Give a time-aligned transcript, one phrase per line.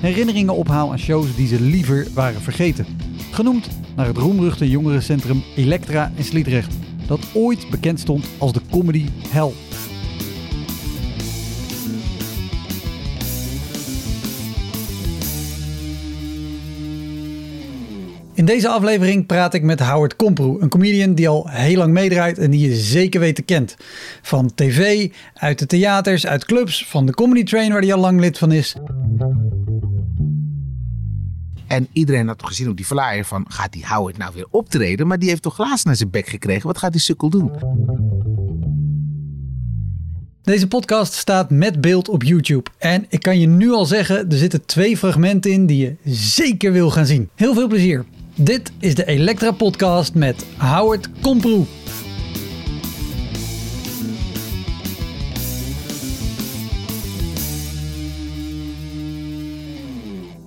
[0.00, 2.86] herinneringen ophaal aan shows die ze liever waren vergeten.
[3.30, 6.74] Genoemd naar het roemruchte jongerencentrum Elektra in Sliedrecht,
[7.06, 9.67] dat ooit bekend stond als de comedy hell.
[18.48, 22.50] Deze aflevering praat ik met Howard Komproe, een comedian die al heel lang meedraait en
[22.50, 23.76] die je zeker weten kent.
[24.22, 28.20] Van tv, uit de theaters, uit clubs, van de Comedy Train waar hij al lang
[28.20, 28.76] lid van is.
[31.66, 35.06] En iedereen had toch gezien op die flyer van, gaat die Howard nou weer optreden?
[35.06, 36.66] Maar die heeft toch glaas naar zijn bek gekregen?
[36.66, 37.50] Wat gaat die sukkel doen?
[40.42, 42.70] Deze podcast staat met beeld op YouTube.
[42.78, 46.72] En ik kan je nu al zeggen, er zitten twee fragmenten in die je zeker
[46.72, 47.28] wil gaan zien.
[47.34, 48.04] Heel veel plezier.
[48.40, 51.64] Dit is de Elektra Podcast met Howard Komproe.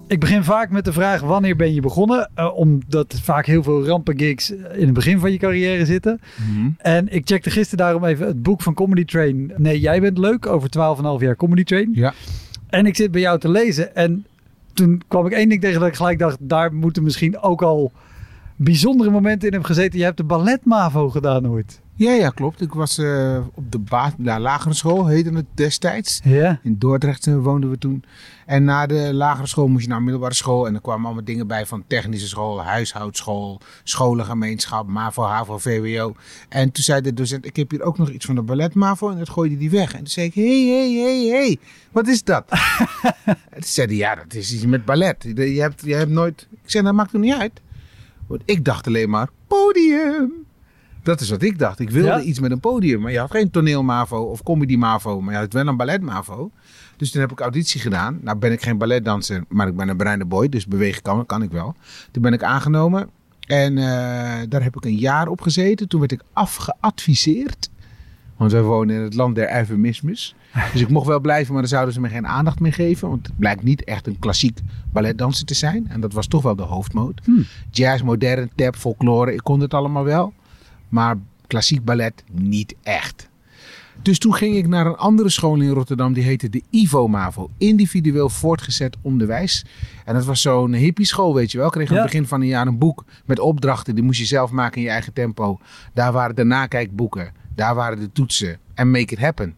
[0.08, 2.31] Ik begin vaak met de vraag wanneer ben je begonnen?
[2.36, 6.22] Uh, omdat vaak heel veel rampengigs in het begin van je carrière zitten.
[6.78, 9.53] En ik checkte gisteren daarom even het boek van Comedy Train.
[9.58, 10.70] Nee, jij bent leuk over
[11.20, 11.92] 12,5 jaar Comedy Train.
[11.94, 12.14] Ja.
[12.70, 14.26] En ik zit bij jou te lezen en
[14.81, 17.92] toen kwam ik één ding tegen dat ik gelijk dacht, daar moeten misschien ook al
[18.55, 19.99] bijzondere momenten in hebben gezeten.
[19.99, 21.81] Je hebt de ballet MAVO gedaan ooit.
[21.95, 22.61] Ja, ja, klopt.
[22.61, 23.79] Ik was uh, op de
[24.17, 26.19] la lagere school, heette het destijds.
[26.23, 26.59] Ja.
[26.63, 28.03] In Dordrecht uh, woonden we toen.
[28.45, 30.67] En na de lagere school moest je naar middelbare school.
[30.67, 36.15] En er kwamen allemaal dingen bij van technische school, huishoudschool, scholengemeenschap, MAVO, HAVO, VWO.
[36.49, 39.09] En toen zei de docent, ik heb hier ook nog iets van de ballet MAVO.
[39.09, 39.91] En dat gooide die weg.
[39.91, 41.55] En toen zei ik, hé, hé, hé, hé,
[41.91, 42.45] wat is dat?
[43.25, 45.23] en toen zei hij, ja, dat is iets met ballet.
[45.35, 46.47] Je hebt, je hebt nooit...
[46.52, 47.61] Ik zei, dat maakt er niet uit.
[48.27, 50.49] Want ik dacht alleen maar, podium.
[51.04, 51.80] Dat is wat ik dacht.
[51.80, 52.22] Ik wilde Ja?
[52.22, 53.02] iets met een podium.
[53.02, 55.22] Maar je had geen toneel-MAVO of comedy-MAVO.
[55.22, 56.52] Maar je had wel een ballet-MAVO.
[56.98, 58.20] Dus toen heb ik auditie gedaan.
[58.22, 60.50] Nou ben ik geen balletdanser, maar ik ben een bruine boy.
[60.50, 61.76] Dus bewegen kan, kan ik wel.
[62.12, 63.10] Toen ben ik aangenomen.
[63.48, 63.84] En eh,
[64.50, 65.88] daar heb ik een jaar op gezeten.
[65.88, 67.70] Toen werd ik afgeadviseerd.
[68.38, 70.36] Want wij wonen in het land der eufemismes.
[70.73, 73.10] Dus ik mocht wel blijven, maar dan zouden ze me geen aandacht meer geven.
[73.10, 74.60] Want het blijkt niet echt een klassiek
[74.92, 75.88] balletdanser te zijn.
[75.89, 77.22] En dat was toch wel de hoofdmoot.
[77.23, 77.45] Hmm.
[77.70, 80.33] Jazz, modern, tap, folklore, ik kon het allemaal wel.
[80.91, 81.15] Maar
[81.47, 83.29] klassiek ballet niet echt.
[84.02, 86.13] Dus toen ging ik naar een andere school in Rotterdam.
[86.13, 87.49] Die heette de IVO MAVO.
[87.57, 89.65] Individueel voortgezet onderwijs.
[90.05, 91.67] En dat was zo'n hippie school, weet je wel.
[91.67, 92.02] Ik kreeg aan Ja.
[92.02, 93.95] het begin van een jaar een boek met opdrachten.
[93.95, 95.59] Die moest je zelf maken in je eigen tempo.
[95.93, 97.31] Daar waren de nakijkboeken.
[97.55, 98.58] Daar waren de toetsen.
[98.73, 99.55] En make it happen.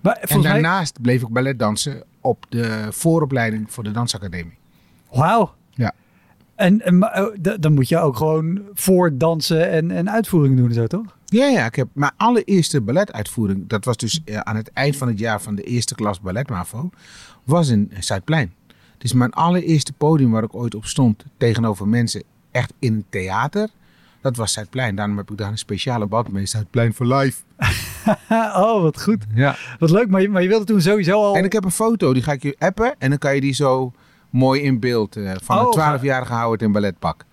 [0.00, 0.52] Maar En mij...
[0.52, 4.58] daarnaast bleef ik ballet dansen op de vooropleiding voor de dansacademie.
[5.10, 5.54] Wauw.
[5.70, 5.92] Ja.
[6.54, 6.78] En,
[7.42, 11.16] d- dan moet je ook gewoon voor dansen en, en uitvoeringen doen en zo, toch?
[11.24, 15.08] Ja, ja, ik heb mijn allereerste balletuitvoering, dat was dus eh, aan het eind van
[15.08, 16.90] het jaar van de eerste klas ballet MAVO,
[17.44, 18.52] was in Zuidplein.
[18.98, 23.68] Dus mijn allereerste podium waar ik ooit op stond tegenover mensen echt in een theater,
[24.20, 24.94] dat was Zuidplein.
[24.94, 27.42] Daarom heb ik daar een speciale band mee, Zuidplein for life.
[28.64, 29.24] oh, wat goed.
[29.34, 29.56] Ja.
[29.78, 31.36] Wat leuk, maar je, maar je wilde toen sowieso al...
[31.36, 33.52] En ik heb een foto, die ga ik je appen en dan kan je die
[33.54, 33.92] zo
[34.32, 37.24] mooi in beeld eh, van Oh, een 12-jarige Howard in balletpak.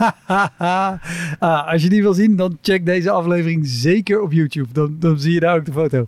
[1.38, 4.72] ah, als je die wil zien, dan check deze aflevering zeker op YouTube.
[4.72, 6.06] Dan, dan zie je daar ook de foto.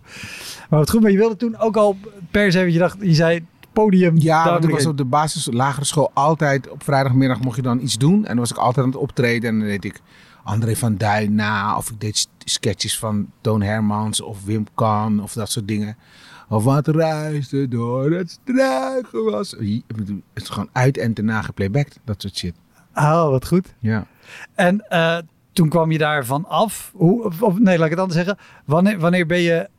[0.69, 1.97] Maar wat goed, maar je wilde toen ook al
[2.31, 4.17] per se, want je dacht, je zei podium.
[4.17, 7.81] Ja, want ik was op de basis, lagere school altijd op vrijdagmiddag mocht je dan
[7.81, 8.15] iets doen.
[8.15, 10.01] En dan was ik altijd aan het optreden en dan deed ik
[10.43, 11.77] André van Duin na.
[11.77, 15.97] Of ik deed sketches van Toon Hermans of Wim Kan of dat soort dingen.
[16.49, 19.51] Of wat reisde door het struikenwas.
[19.51, 19.83] Het
[20.33, 22.53] is gewoon uit en te nageplaybacked, dat soort shit.
[22.95, 23.73] Oh, wat goed.
[23.79, 24.05] Ja.
[24.55, 25.17] En eh,
[25.51, 26.91] toen kwam je daarvan af.
[26.95, 28.37] Hoe, of, of- nee, laat ik het anders zeggen.
[28.65, 29.69] Wanneer, wanneer ben je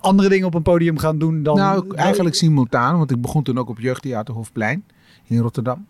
[0.00, 1.56] andere dingen op een podium gaan doen dan...
[1.56, 4.84] nou, eigenlijk simultaan, want ik begon toen ook op Jeugdtheater Hofplein
[5.24, 5.86] in Rotterdam.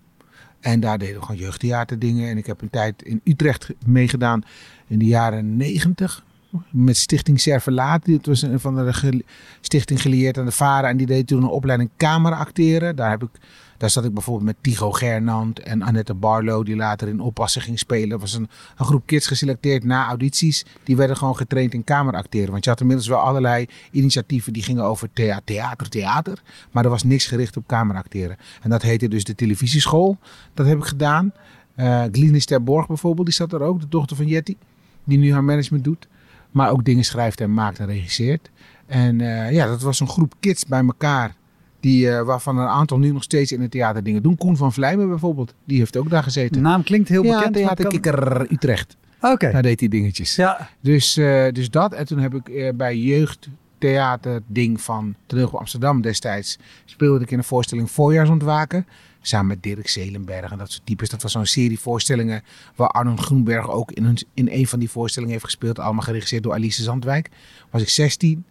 [0.60, 2.28] En daar deden we gewoon jeugdtheaterdingen.
[2.28, 4.43] En ik heb een tijd in Utrecht meegedaan
[4.87, 6.25] in de jaren negentig.
[6.70, 8.06] Met Stichting Servelaat.
[8.06, 9.22] Het was een van de
[9.60, 10.90] stichting geleerd aan de Varen.
[10.90, 12.96] En die deed toen een opleiding cameraacteren.
[12.96, 13.28] Daar, heb ik,
[13.76, 16.64] daar zat ik bijvoorbeeld met Tigo Gernand en Annette Barlow.
[16.64, 18.10] Die later in Oppassen ging spelen.
[18.10, 20.64] Er was een, een groep kids geselecteerd na audities.
[20.84, 22.50] Die werden gewoon getraind in cameraacteren.
[22.50, 26.42] Want je had inmiddels wel allerlei initiatieven die gingen over thea- theater, theater.
[26.70, 28.36] Maar er was niks gericht op cameraacteren.
[28.62, 30.18] En dat heette dus de televisieschool.
[30.54, 31.32] Dat heb ik gedaan.
[31.74, 33.80] Eh Glynis ter Borg bijvoorbeeld, die zat er ook.
[33.80, 34.56] De dochter van Jetty.
[35.04, 36.08] Die nu haar management doet.
[36.50, 38.50] Maar ook dingen schrijft en maakt en regisseert.
[38.86, 41.34] En eh, ja, dat was een groep kids bij elkaar.
[41.80, 44.36] Die, eh, waarvan een aantal nu nog steeds in het theater dingen doen.
[44.36, 45.54] Koen van Vlijmen bijvoorbeeld.
[45.64, 46.62] Die heeft ook daar De gezeten.
[46.62, 47.54] naam klinkt heel ja, bekend.
[47.54, 48.96] maar Theater kan- Kikker Utrecht.
[49.20, 49.50] Oké.
[49.50, 50.36] Daar deed hij dingetjes.
[50.36, 51.92] Ja, Dus, eh, dus dat.
[51.92, 56.58] En toen heb ik bij jeugdtheater ding van Toneel Amsterdam destijds...
[56.84, 58.86] speelde ik in een voorstelling Voorjaarsontwaken.
[59.28, 61.08] Samen met Dirk Zelenberg en dat soort types.
[61.08, 62.42] Dat was zo'n serie voorstellingen
[62.76, 65.78] waar Arnon Groenberg ook in een, in een van die voorstellingen heeft gespeeld.
[65.78, 67.30] Allemaal geregisseerd door Alice Zandwijk.
[67.70, 68.44] Was ik 16.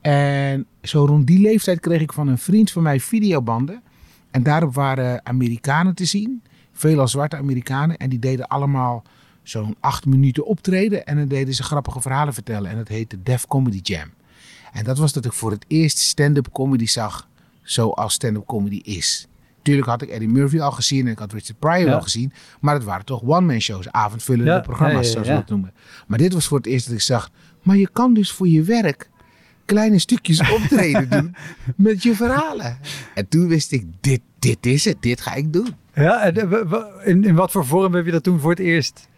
[0.00, 3.82] En zo rond die leeftijd kreeg ik van een vriend van mij videobanden.
[4.30, 6.42] En daarop waren Amerikanen te zien.
[6.72, 7.96] Veelal zwarte Amerikanen.
[7.96, 9.02] En die deden allemaal
[9.42, 11.06] zo'n acht minuten optreden.
[11.06, 12.70] En dan deden ze grappige verhalen vertellen.
[12.70, 14.10] En dat heette Def Comedy Jam.
[14.72, 17.28] En dat was dat ik voor het eerst stand-up comedy zag
[17.62, 19.27] zoals stand-up comedy is.
[19.68, 22.32] Tuurlijk had ik Eddie Murphy al gezien en ik had Richard Pryor al gezien.
[22.60, 25.72] Maar het waren toch one-man shows, avondvullende programma's zoals we dat noemen.
[26.06, 27.30] Maar dit was voor het eerst dat ik zag,
[27.62, 29.10] maar je kan dus voor je werk
[29.64, 31.34] kleine stukjes optreden doen
[31.76, 32.78] met je verhalen.
[33.14, 35.74] En toen wist ik, dit, dit is het, dit ga ik doen.
[35.94, 39.08] ja en, eh, in, in wat voor vorm heb je dat toen voor het eerst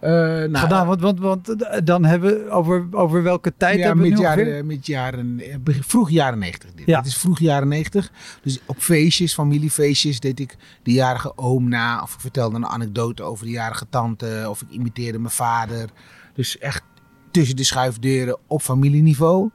[0.00, 0.86] Eh, nou, gedaan?
[0.86, 4.18] Want, want, want eh, dan hebben we over, over welke tijd ja, hebben we het
[4.18, 5.40] met nu jaren, met jaren,
[5.80, 6.74] vroeg jaren 90.
[6.74, 6.86] Dit.
[6.86, 6.98] Ja.
[6.98, 8.12] Het is vroeg jaren 90.
[8.42, 12.02] Dus op feestjes, familiefeestjes, deed ik de jarige oom na.
[12.02, 14.46] Of ik vertelde een anekdote over de jarige tante.
[14.48, 15.88] Of ik imiteerde mijn vader.
[16.34, 16.82] Dus echt
[17.30, 19.50] tussen de schuifdeuren op familieniveau.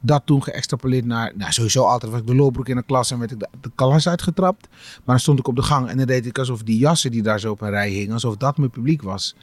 [0.00, 3.18] Dat toen geëxtrapoleerd naar, nou sowieso altijd was ik de loorbroek in de klas en
[3.18, 4.68] werd ik de, de klas uitgetrapt.
[4.70, 7.22] Maar dan stond ik op de gang en dan deed ik alsof die jassen die
[7.22, 9.34] daar zo op een rij hingen, alsof dat mijn publiek was.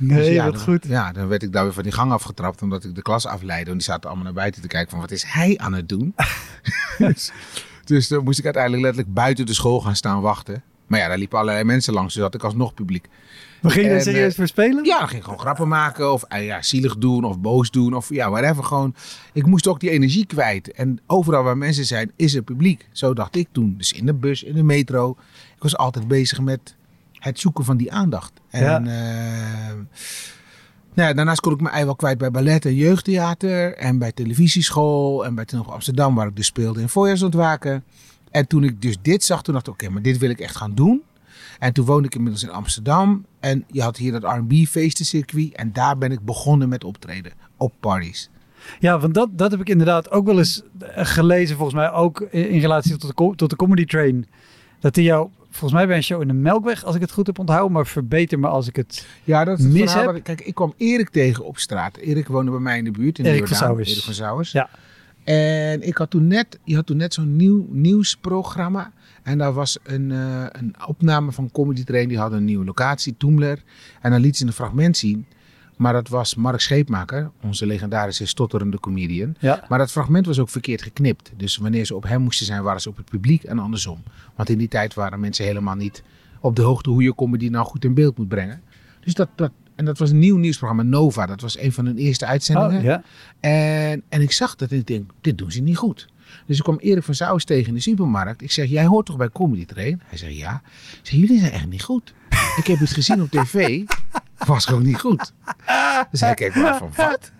[0.00, 0.86] Nee, Dus ja, wat dan, goed.
[0.88, 3.70] Ja, dan werd ik daar weer van die gang afgetrapt omdat ik de klas afleidde.
[3.70, 6.14] En die zaten allemaal naar buiten te kijken van wat is hij aan het doen?
[6.98, 7.32] dus,
[7.84, 10.62] dus dan moest ik uiteindelijk letterlijk buiten de school gaan staan wachten.
[10.86, 13.08] Maar ja, daar liepen allerlei mensen langs, dus had ik alsnog publiek.
[13.62, 14.84] Gingen er En, serieus eh, voor spelen?
[14.84, 18.08] Ja, dan ging gewoon grappen maken of eh, ja, zielig doen of boos doen of
[18.08, 18.64] ja, whatever.
[18.64, 18.94] Gewoon,
[19.32, 20.72] ik moest ook die energie kwijt.
[20.72, 22.88] En overal waar mensen zijn, is er publiek.
[22.92, 23.74] Zo dacht ik toen.
[23.76, 25.16] Dus in de bus, in de metro.
[25.56, 26.76] Ik was altijd bezig met
[27.20, 28.32] het zoeken van die aandacht.
[28.50, 28.76] En Ja.
[28.78, 29.74] eh,
[30.94, 33.74] nou ja, daarnaast kon ik mijn ei wel kwijt bij ballet en jeugdtheater.
[33.76, 35.24] En bij televisieschool.
[35.24, 37.84] En bij Toneel Amsterdam, waar ik dus speelde in voorjaarsontwaken.
[38.30, 40.56] En toen ik dus dit zag, toen dacht ik, oké, maar dit wil ik echt
[40.56, 41.02] gaan doen.
[41.58, 43.24] En toen woonde ik inmiddels in Amsterdam.
[43.40, 45.54] En je had hier dat R&B feestencircuit.
[45.54, 47.32] En daar ben ik begonnen met optreden.
[47.56, 48.30] Op parties.
[48.80, 50.62] Ja, want dat, dat heb ik inderdaad ook wel eens
[50.94, 54.26] gelezen, volgens mij ook in, relatie tot de, tot de Comedy Train.
[54.80, 57.26] Dat die jou, volgens mij bij een show in de Melkweg, als ik het goed
[57.26, 59.06] heb onthouden, maar verbeter me als ik het...
[59.24, 60.16] Ja, dat is het Mis verhaal heb?
[60.16, 61.96] ik- Kijk, ik kwam Erik tegen op straat.
[61.96, 63.18] Erik woonde bij mij in de buurt.
[63.18, 63.66] In de Erik van Jordaan.
[63.68, 63.90] Sauwers.
[63.90, 64.52] Erik van Sauwers.
[64.52, 64.68] Ja.
[65.24, 68.92] En ik had toen net, je had toen net zo'n nieuw nieuwsprogramma.
[69.22, 72.08] En daar was een, eh, een opname van Comedy Train.
[72.08, 73.62] Die hadden een nieuwe locatie, Toemler.
[74.00, 75.26] En dan liet ze een fragment zien.
[75.80, 79.34] Maar dat was Mark Scheepmaker, onze legendarische stotterende comedian.
[79.38, 79.64] Ja.
[79.68, 81.32] Maar dat fragment was ook verkeerd geknipt.
[81.36, 84.02] Dus wanneer ze op hem moesten zijn, waren ze op het publiek en andersom.
[84.34, 86.02] Want in die tijd waren mensen helemaal niet
[86.40, 88.62] op de hoogte hoe je comedy nou goed in beeld moet brengen.
[89.00, 91.26] Dus dat, dat, en dat was een nieuw nieuwsprogramma, Nova.
[91.26, 92.78] Dat was een van hun eerste uitzendingen.
[92.78, 93.02] Oh, ja.
[93.40, 96.08] En, en ik zag dat en ik denk, dit doen ze niet goed.
[96.46, 98.42] Dus ik kwam Erik van Sauwers tegen in de supermarkt.
[98.42, 100.02] Ik zeg, jij hoort toch bij Comedy Train?
[100.04, 100.62] Hij zegt, ja.
[100.90, 102.14] Ik zeg, jullie zijn echt niet goed.
[102.56, 103.82] Ik heb het gezien op tv.
[104.46, 105.32] Was gewoon niet goed.
[106.10, 107.32] Dus hij kijkt maar van, wat?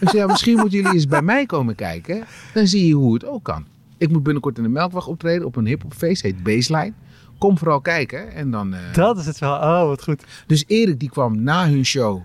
[0.00, 2.24] Zeg, ja, misschien moeten jullie eens bij mij komen kijken.
[2.54, 3.66] Dan zie je hoe het ook kan.
[3.98, 6.22] Ik moet binnenkort in de Melkweg optreden op een hiphopfeest.
[6.22, 6.92] Heet Baseline.
[7.38, 8.32] Kom vooral kijken.
[8.32, 8.74] En dan...
[8.74, 9.82] eh, Dat is het verhaal.
[9.82, 10.24] Oh, wat goed.
[10.46, 12.22] dus Erik die kwam na hun show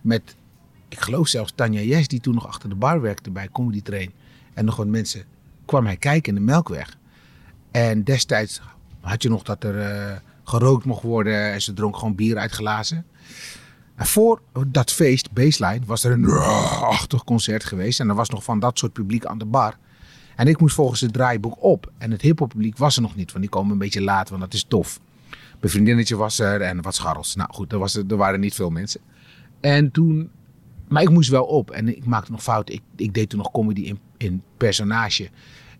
[0.00, 0.36] met,
[0.88, 4.10] ik geloof zelfs Tanja Jes, die toen nog achter de bar werkte bij Comedy Train.
[4.54, 5.24] En nog wat mensen,
[5.64, 6.96] kwam hij kijken in de Melkweg.
[7.70, 8.60] En destijds
[9.00, 12.50] had je nog dat er eh, gerookt mocht worden en ze dronk gewoon bier uit
[12.52, 13.04] glazen.
[13.94, 16.30] En voor dat feest, Baseline, was er een
[16.80, 18.00] achtig concert geweest.
[18.00, 19.76] En er was nog van dat soort publiek aan de bar.
[20.36, 21.92] En ik moest volgens het draaiboek op.
[21.98, 24.40] En het hiphop publiek was er nog niet, want die komen een beetje laat, want
[24.40, 25.00] dat is tof.
[25.60, 27.34] Mijn vriendinnetje was er en wat scharrels.
[27.34, 29.00] Nou goed, er, was, er waren niet veel mensen.
[29.60, 30.30] En toen,
[30.88, 32.74] maar ik moest wel op en ik maakte nog fouten.
[32.74, 35.30] Ik, ik deed toen nog comedy in, in personage.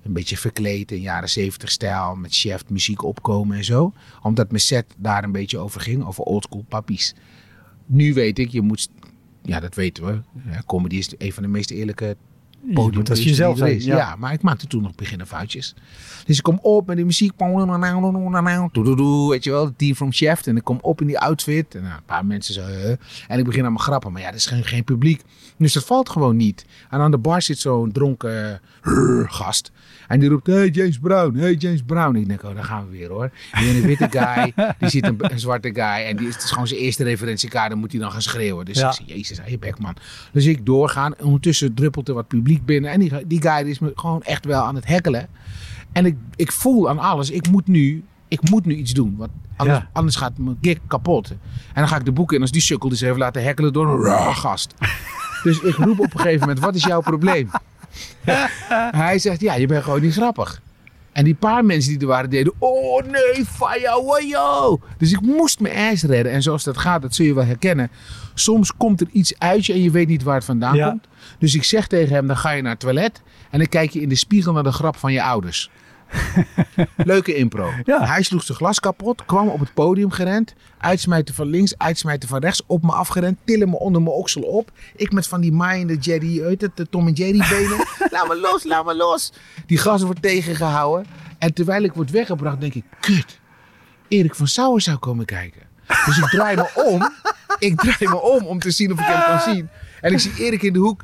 [0.02, 2.14] een beetje verkleed in jaren 70 stijl.
[2.14, 3.92] Met chef muziek opkomen en zo.
[4.22, 6.04] Omdat mijn set daar een beetje over ging.
[6.04, 7.14] Over oldschool pappies.
[7.92, 8.88] Nu weet ik, je moet...
[9.42, 10.20] Ja, dat weten we.
[10.66, 12.16] Comedy is een van de meest eerlijke
[12.74, 13.84] podium moet als jezelf die zijn, is.
[13.84, 13.96] ja.
[13.96, 14.16] Ja.
[14.16, 15.74] maar ik maakte toen nog beginnerfoutjes.
[16.26, 17.32] Dus ik kom op met die muziek.
[17.38, 20.46] Weet je wel, de team from Chef.
[20.46, 21.74] En ik kom op in die outfit.
[21.74, 22.66] En nou, een paar mensen zo.
[23.28, 24.12] en ik begin aan mijn grappen.
[24.12, 25.22] Maar ja, er is geen, geen publiek.
[25.58, 26.64] Dus dat valt gewoon niet.
[26.90, 28.60] En aan de bar zit zo'n dronken
[29.26, 29.72] gast.
[30.12, 32.16] En die roept, hey James Brown, hey James Brown.
[32.16, 33.30] Ik denk, oh, daar gaan we weer hoor.
[33.58, 35.82] Die een witte guy, die ziet een, een zwarte guy.
[36.06, 37.70] En die is, het is gewoon zijn eerste referentiekaart.
[37.70, 38.64] Dan moet hij dan gaan schreeuwen.
[38.64, 38.88] Dus Ja.
[38.88, 39.94] ik zeg, jezus, hé bek man.
[40.32, 41.14] Dus ik doorgaan.
[41.16, 42.90] En ondertussen druppelt er wat publiek binnen.
[42.90, 45.26] En die, die guy die is me gewoon echt wel aan het hekkelen.
[45.92, 49.14] En ik, ik voel aan alles, ik moet nu, ik moet nu iets doen.
[49.18, 49.88] Want anders, Ja.
[49.92, 51.30] anders gaat mijn gig kapot.
[51.30, 51.38] En
[51.74, 53.88] dan ga ik de boeken in als die sukkel die zich heeft laten hekkelen door
[53.94, 54.74] een raar gast.
[55.42, 57.50] Dus ik roep op een gegeven moment, wat is jouw probleem?
[59.04, 60.60] Hij zegt, ja, je bent gewoon niet grappig.
[61.12, 64.80] En die paar mensen die er waren deden, oh nee, fire, wajo.
[64.98, 66.32] Dus ik moest mijn ass redden.
[66.32, 67.90] En zoals dat gaat, dat zul je wel herkennen.
[68.34, 70.88] Soms komt er iets uit je en je weet niet waar het vandaan Ja.
[70.88, 71.06] komt.
[71.38, 73.22] Dus ik zeg tegen hem, dan ga je naar het toilet.
[73.50, 75.70] En dan kijk je in de spiegel naar de grap van je ouders.
[76.96, 77.70] Leuke impro.
[77.84, 78.06] Ja.
[78.06, 80.54] Hij sloeg zijn glas kapot, kwam op het podium gerend.
[80.78, 83.38] Uitsmijten van links, uitsmijten van rechts, op me afgerend.
[83.44, 84.70] Tillen me onder mijn oksel op.
[84.96, 87.86] Ik met van die maaiende Jerry, weet het, de Tom en Jerry benen.
[88.14, 89.32] laat me los, laat me los.
[89.66, 91.06] Die gas wordt tegengehouden.
[91.38, 93.40] En terwijl ik word weggebracht, denk ik, kut.
[94.08, 95.60] Erik van Sauer zou komen kijken.
[96.06, 97.10] Dus ik draai me om.
[97.58, 99.68] Ik draai me om om te zien of ik hem kan zien.
[100.00, 101.02] En ik zie Erik in de hoek.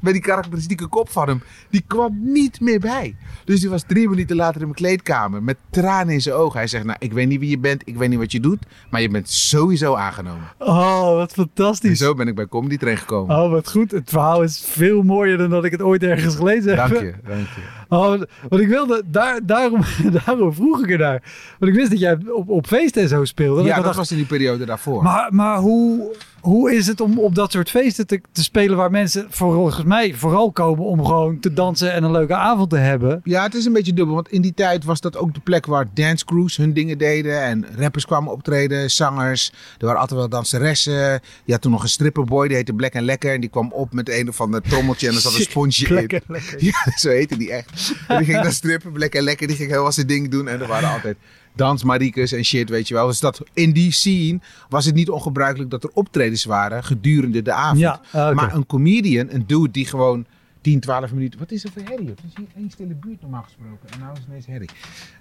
[0.00, 1.42] Met die karakteristieke kop van hem.
[1.70, 3.16] Die kwam niet meer bij.
[3.44, 5.42] Dus die was drie minuten later in mijn kleedkamer.
[5.42, 6.58] Met tranen in zijn ogen.
[6.58, 7.82] Hij zegt, nou, ik weet niet wie je bent.
[7.84, 8.58] Ik weet niet wat je doet.
[8.90, 10.44] Maar je bent sowieso aangenomen.
[10.58, 11.98] Oh, wat En fantastisch.
[11.98, 13.36] zo ben ik bij Comedy Train gekomen.
[13.36, 13.90] Oh, wat goed.
[13.90, 16.76] Het verhaal is veel mooier dan dat ik het ooit ergens gelezen heb.
[16.76, 17.60] Dank je, dank je.
[17.88, 18.08] Oh,
[18.48, 19.80] want ik wilde, daar, daarom,
[20.24, 21.22] daarom vroeg ik ernaar.
[21.58, 23.62] Want ik wist dat jij op, op feesten en zo speelde.
[23.62, 25.02] Ja, dat dacht, was in die periode daarvoor.
[25.02, 28.90] Maar, maar hoe, hoe is het om op dat soort feesten te, te spelen waar
[28.90, 33.20] mensen volgens mij vooral komen om gewoon te dansen en een leuke avond te hebben?
[33.24, 34.14] Ja, het is een beetje dubbel.
[34.14, 37.42] Want in die tijd was dat ook de plek waar dance crews hun dingen deden.
[37.42, 39.52] En rappers kwamen optreden, zangers.
[39.78, 41.20] Er waren altijd wel danseressen.
[41.44, 43.34] Je had toen nog een stripperboy, die heette Black en Lekker.
[43.34, 45.94] En die kwam op met een of ander trommeltje en er zat een sponsje in.
[45.94, 46.56] Lekker, lekker.
[46.68, 47.94] Ja, zo heette die echt.
[48.08, 49.46] En die ging dan strippen, Black en Lekker.
[49.46, 50.48] Die ging heel wat zijn ding doen.
[50.48, 51.16] En er waren altijd
[51.58, 53.06] dansmariekes en shit, weet je wel.
[53.06, 57.52] Dus dat, in die scene was het niet ongebruikelijk dat er optredens waren gedurende de
[57.52, 57.78] avond.
[57.78, 58.34] Ja, ah.
[58.34, 60.26] Maar een comedian, een dude die gewoon
[60.60, 61.38] 10, 12 minuten...
[61.38, 62.08] Wat is er voor herrie?
[62.08, 63.88] Het is hier één stille buurt normaal gesproken.
[63.90, 64.68] En nou is het ineens herrie.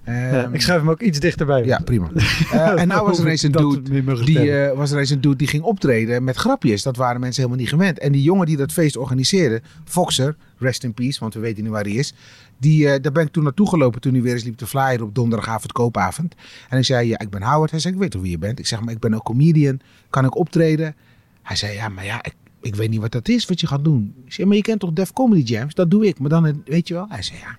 [0.06, 1.66] Ja, Ehm, ik schrijf hem ook iets dichterbij.
[1.66, 2.10] ja, prima.
[2.52, 5.36] Eh, en nou was er ineens een dude, die, eh, was er ineens een dude
[5.36, 6.84] die ging optreden met grapjes.
[6.84, 8.00] Dat waren mensen helemaal niet gewend.
[8.00, 11.72] En die jongen die dat feest organiseerde, Foxer, rest in peace, want we weten niet
[11.72, 12.14] waar hij is.
[12.58, 15.04] Die, eh, daar ben ik toen naartoe gelopen toen hij weer eens liep te flyer
[15.04, 16.36] op donderdagavond koopavond.
[16.70, 17.72] En ik zei, ja, ik ben Howard.
[17.72, 18.60] Hij zei, ik weet toch wie je bent?
[18.60, 19.80] Ik zeg, maar ik ben ook comedian.
[20.10, 20.96] Kan ik optreden?
[21.42, 23.84] Hij zei, ja, maar ja, ik, ik weet niet wat dat is, wat je gaat
[23.84, 24.14] doen.
[24.26, 25.74] Ik zei, maar je kent toch Def Comedy Jams?
[25.74, 26.20] Dat doe ik.
[26.20, 27.06] Maar dan, in- weet je wel?
[27.10, 27.58] Hij zei, ja,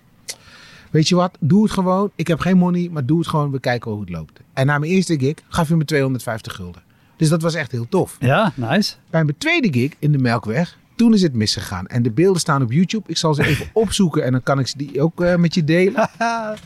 [0.91, 2.11] Weet je wat, doe het gewoon.
[2.15, 3.51] Ik heb geen money, maar doe het gewoon.
[3.51, 4.41] We kijken hoe het loopt.
[4.53, 6.83] En na mijn eerste gig gaf hij me 250 gulden.
[7.17, 8.17] Dus dat was echt heel tof.
[8.21, 8.95] Ja, nice.
[9.11, 11.87] Bij mijn tweede gig in de Melkweg, toen is het misgegaan.
[11.87, 13.05] En de beelden staan op YouTube.
[13.07, 15.65] Ik zal ze even opzoeken en dan kan ik ze die ook eh, met je
[15.65, 16.09] delen.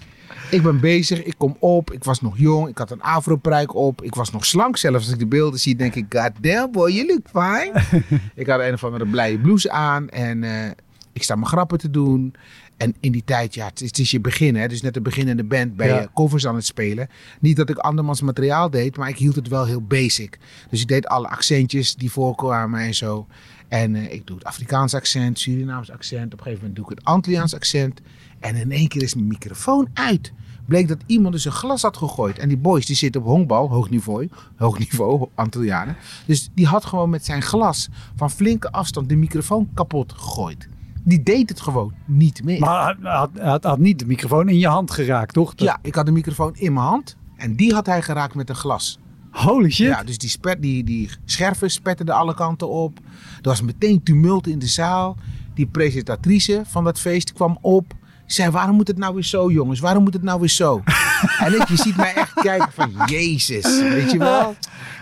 [0.51, 4.03] Ik ben bezig, ik kom op, ik was nog jong, ik had een afropruik op,
[4.03, 5.05] ik was nog slank zelfs.
[5.05, 7.73] Als ik de beelden zie, denk ik, god damn boy, you look fine.
[8.35, 10.71] ik had een of andere blije blouse aan en eh,
[11.12, 12.35] ik sta mijn grappen te doen.
[12.77, 14.69] En in die tijd, ja, het is, het is je begin, hè.
[14.69, 16.07] Dus net de beginnende band bij Ja.
[16.15, 17.09] covers aan het spelen.
[17.41, 20.39] Niet dat ik andermans materiaal deed, maar ik hield het wel heel basic.
[20.71, 23.27] Dus ik deed alle accentjes die voorkwamen en zo.
[23.73, 26.26] En eh, ik doe het Afrikaans accent, Surinaams accent.
[26.33, 28.00] Op een gegeven moment doe ik het Antilliaans accent.
[28.41, 30.33] En in één keer is mijn microfoon uit.
[30.67, 32.38] Bleek dat iemand dus een glas had gegooid.
[32.38, 35.97] En die boys die zitten op honkbal, hoog niveau, hoog niveau, Antillianen.
[36.26, 40.69] Dus die had gewoon met zijn glas van flinke afstand de microfoon kapot gegooid.
[41.05, 42.61] Die deed het gewoon niet meer.
[42.61, 45.55] Maar hij had, had, had niet de microfoon in je hand geraakt, toch?
[45.55, 47.17] Dat- Ja, ik had de microfoon in mijn hand.
[47.37, 48.99] En die had hij geraakt met een glas.
[49.33, 49.87] Holy shit.
[49.87, 52.99] Ja, dus die, spet, die, die scherven spetterden alle kanten op.
[53.37, 55.17] Er was meteen tumult in de zaal.
[55.55, 57.95] Die presentatrice van dat feest kwam op.
[58.27, 59.81] Zei, waarom moet het nou weer zo, jongens?
[59.81, 60.83] Waarom moet het nou weer zo?
[61.45, 64.55] en ik, je ziet mij echt kijken van, jezus, weet je wel?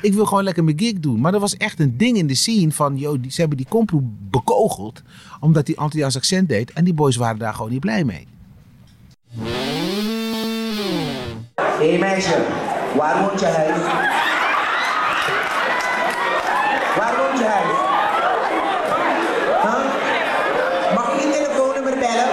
[0.02, 1.20] Ik wil gewoon lekker mijn gig doen.
[1.20, 3.66] Maar er was echt een ding in de scene van, yo, die, ze hebben die
[3.68, 5.02] komproe bekogeld.
[5.40, 6.72] Omdat hij Antilliaans accent deed.
[6.72, 8.26] En die boys waren daar gewoon niet blij mee.
[11.54, 12.46] Hé hey meisje,
[12.94, 13.76] waar woont je huis?
[16.96, 17.78] Waar woont je huis?
[19.62, 20.94] Huh?
[20.94, 22.28] Mag ik je telefoonnummer bellen?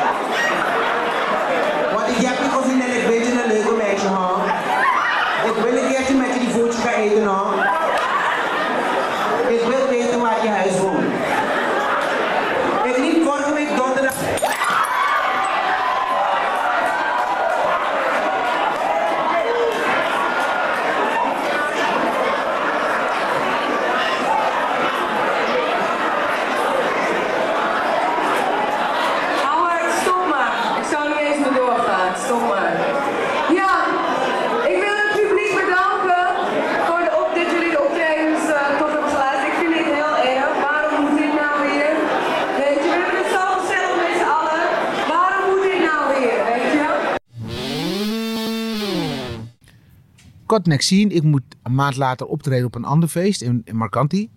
[50.47, 53.75] Kort nek zien, ik moet een maand later optreden op een ander feest in, in
[53.75, 54.29] Marcanti.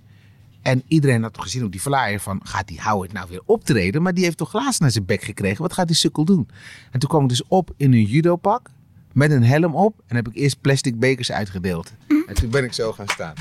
[0.62, 4.02] En iedereen had gezien op die flyer van, gaat die Howard nou weer optreden?
[4.02, 5.62] Maar die heeft toch glazen naar zijn bek gekregen?
[5.62, 6.48] Wat gaat die sukkel doen?
[6.90, 8.70] En toen kwam ik dus op in een judopak
[9.12, 10.02] met een helm op.
[10.06, 11.92] En heb ik eerst plastic bekers uitgedeeld.
[12.26, 13.34] En toen ben ik zo gaan staan.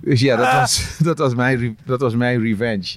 [0.00, 2.96] Dus ja, dat was, dat was, mijn, dat was mijn revenge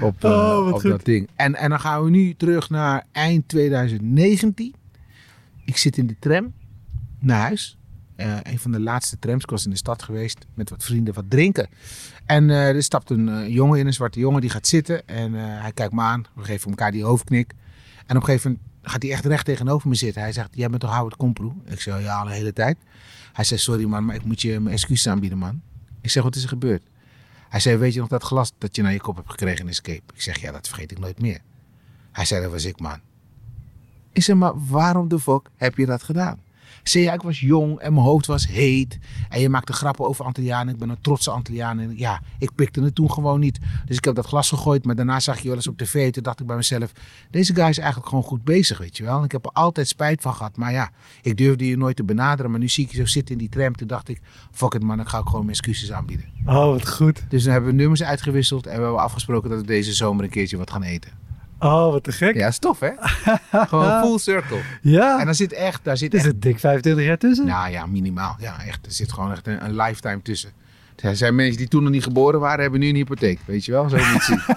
[0.00, 1.28] op, eh, Oh, wat op dat ding.
[1.36, 4.74] En, en dan gaan we nu terug naar eind 2019.
[5.64, 6.52] Ik zit in de tram
[7.20, 7.78] naar huis.
[8.16, 9.42] Eh, een van de laatste trams.
[9.42, 11.68] Ik was in de stad geweest met wat vrienden wat drinken.
[12.26, 15.06] En eh, er stapt een eh, jongen in, een zwarte jongen, die gaat zitten.
[15.06, 16.24] En hij kijkt me aan.
[16.34, 17.52] We geven elkaar die hoofdknik.
[18.06, 20.22] En op een gegeven moment gaat hij echt recht tegenover me zitten.
[20.22, 21.52] Hij zegt, jij bent toch Howard Komproe?
[21.64, 22.78] Ik zeg, ja, de hele tijd.
[23.32, 25.60] Hij zegt, sorry man, maar ik moet je mijn excuses aanbieden man.
[26.00, 26.82] Ik zeg, wat is er gebeurd?
[27.48, 29.68] Hij zei, weet je nog dat glas dat je naar je kop hebt gekregen in
[29.68, 30.02] Escape?
[30.14, 31.40] Ik zeg, ja, dat vergeet ik nooit meer.
[32.12, 32.98] Hij zei, dat was ik man.
[34.12, 36.40] Ik zeg, maar waarom de fuck heb je dat gedaan?
[36.82, 38.98] Ja, ik was jong en mijn hoofd was heet.
[39.28, 40.74] En je maakte grappen over Antillianen.
[40.74, 41.78] Ik ben een trotse Antilliaan.
[41.78, 43.58] En ja, ik pikte het toen gewoon niet.
[43.86, 44.84] Dus ik heb dat glas gegooid.
[44.84, 46.12] Maar daarna zag je wel eens op tv.
[46.12, 46.92] Toen dacht ik bij mezelf,
[47.30, 49.18] deze guy is eigenlijk gewoon goed bezig, weet je wel.
[49.18, 50.56] En ik heb er altijd spijt van gehad.
[50.56, 50.90] Maar ja,
[51.22, 52.50] ik durfde je nooit te benaderen.
[52.50, 53.74] Maar nu zie ik je zo zitten in die tram.
[53.74, 54.20] Toen dacht ik,
[54.50, 56.26] fuck it man, dan ga ik gewoon mijn excuses aanbieden.
[56.46, 57.24] Oh, wat goed.
[57.28, 58.66] Dus dan hebben we nummers uitgewisseld.
[58.66, 61.29] En we hebben afgesproken dat we deze zomer een keertje wat gaan eten.
[61.60, 62.34] Oh, wat te gek.
[62.34, 62.90] Ja, is tof hè?
[63.66, 64.60] gewoon full circle.
[64.82, 65.18] Ja.
[65.18, 67.46] En dan zit echt, daar zit is echt het dik 25 jaar tussen?
[67.46, 68.36] Nou ja, minimaal.
[68.38, 68.86] Ja, echt.
[68.86, 70.50] Er zit gewoon echt een, een lifetime tussen.
[70.96, 73.38] Er zijn mensen die toen nog niet geboren waren, hebben nu een hypotheek.
[73.44, 73.88] Weet je wel?
[73.88, 74.40] Zo moet zien.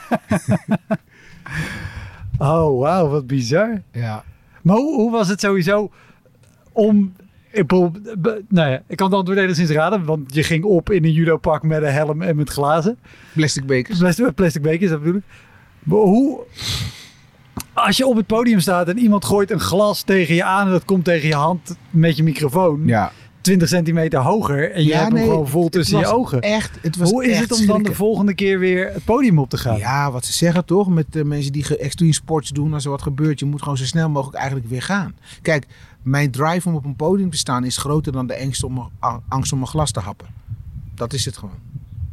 [2.38, 3.82] Oh, wauw, wat bizar.
[3.92, 4.24] Ja.
[4.62, 5.92] Maar hoe, hoe was het sowieso
[6.72, 7.14] om...
[7.52, 11.12] Ik, nou ja, ik kan het antwoord enigszins raden, want je ging op in een
[11.12, 12.98] judopak met een helm en met glazen.
[13.34, 14.00] Plastic bekers.
[14.00, 15.24] Plastic, plastic bekers, dat bedoel ik.
[15.88, 16.40] Hoe...
[17.74, 20.72] Als je op het podium staat en iemand gooit een glas tegen je aan en
[20.72, 23.12] dat komt tegen je hand met je microfoon, Ja.
[23.42, 26.42] 20 centimeter hoger en je Ja, hebt hem nee, gewoon vol tussen je ogen.
[26.42, 26.78] Echt.
[26.82, 29.50] Het was Hoe is echt het om dan de volgende keer weer het podium op
[29.50, 29.78] te gaan?
[29.78, 33.02] Ja, wat ze zeggen toch, met de mensen die extreme sports doen, als er wat
[33.02, 35.16] gebeurt, je moet gewoon zo snel mogelijk eigenlijk weer gaan.
[35.42, 35.68] Kijk,
[36.02, 38.90] mijn drive om op een podium te staan is groter dan de angst om,
[39.28, 40.28] angst om een glas te happen.
[40.96, 41.60] Dat is het gewoon.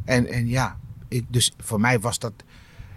[0.05, 2.33] En, en ja, ik, dus voor mij was dat,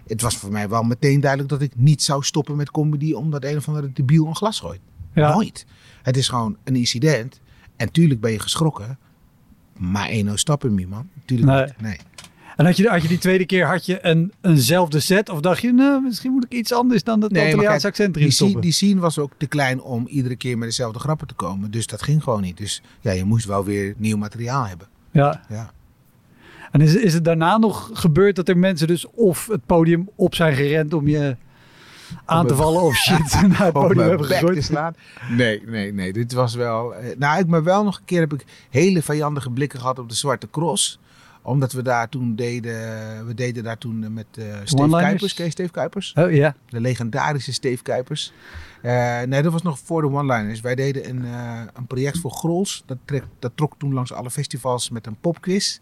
[0.07, 3.43] het was voor mij wel meteen duidelijk dat ik niet zou stoppen met comedy omdat
[3.43, 4.79] een of andere debiel een glas gooit.
[5.13, 5.33] Ja.
[5.33, 5.65] Nooit.
[6.01, 7.39] Het is gewoon een incident.
[7.75, 8.97] En tuurlijk ben je geschrokken,
[9.77, 11.09] maar één no stappen me man.
[11.25, 11.65] Tuurlijk Nee.
[11.65, 11.81] niet.
[11.81, 11.97] Nee.
[12.55, 15.29] En had je, had je die tweede keer had je een, eenzelfde set?
[15.29, 18.21] Of dacht je, nou, misschien moet ik iets anders dan dat Nee, kijk, accent Die
[18.21, 18.61] erin scene, stoppen?
[18.61, 21.71] die scene was ook te klein om iedere keer met dezelfde grappen te komen.
[21.71, 22.57] Dus dat ging gewoon niet.
[22.57, 24.87] Dus ja, je moest wel weer nieuw materiaal hebben.
[25.11, 25.43] Ja.
[25.49, 25.71] Ja.
[26.75, 30.35] En is, is het daarna nog gebeurd dat er mensen dus of het podium op
[30.35, 31.35] zijn gerend om je
[32.25, 34.63] aan te vallen of shit naar het podium hebben bek te gegooid?
[34.63, 34.95] slaan.
[35.29, 36.13] Nee, nee, nee.
[36.13, 36.95] Dit was wel...
[36.95, 40.09] eh, nou, ik maar wel nog een keer heb ik hele vijandige blikken gehad op
[40.09, 40.99] de Zwarte Cross.
[41.41, 42.73] Omdat we daar toen deden...
[43.27, 44.89] We deden daar toen eh, met eh Steve?
[44.89, 45.33] Kuipers.
[45.33, 46.13] Ken Steve Kuipers?
[46.17, 46.55] Oh ja.
[46.69, 48.33] De legendarische Steve Kuipers.
[49.25, 50.61] Nee, dat was nog voor de one-liners.
[50.61, 51.25] Wij deden een,
[51.73, 52.83] een project voor Grols.
[52.85, 55.79] Dat, trek, dat trok toen langs alle festivals met een popquiz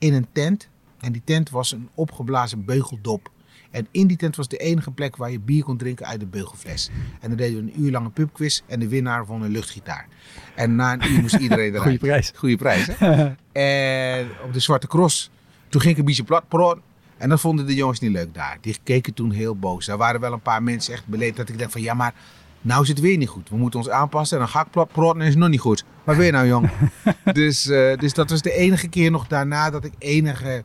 [0.00, 0.68] in een tent.
[1.00, 3.30] En die tent was een opgeblazen beugeldop.
[3.70, 6.26] En in die tent was de enige plek waar je bier kon drinken uit de
[6.26, 6.90] beugelfles.
[7.20, 10.06] En dan deden we een uur lange pubquiz en de winnaar won een luchtgitaar.
[10.54, 11.82] En na een uur moest iedereen eruit.
[11.82, 12.32] Goeie prijs.
[12.34, 13.34] Goeie prijs, hè?
[13.52, 15.30] En op de Zwarte Cross,
[15.68, 16.82] toen ging ik een beetje plat praten.
[17.16, 18.58] En dat vonden de jongens niet leuk daar.
[18.60, 19.86] Die keken toen heel boos.
[19.86, 21.80] Daar waren wel een paar mensen echt beleefd dat ik dacht van...
[21.80, 22.14] Ja, maar
[22.60, 23.48] nou is het weer niet goed.
[23.48, 24.36] We moeten ons aanpassen.
[24.36, 25.84] En dan ga ik plat praten en is nog niet goed.
[26.04, 26.70] Wat weer nou, jong?
[27.32, 30.64] dus, eh, dus dat was de enige keer nog daarna dat ik enige...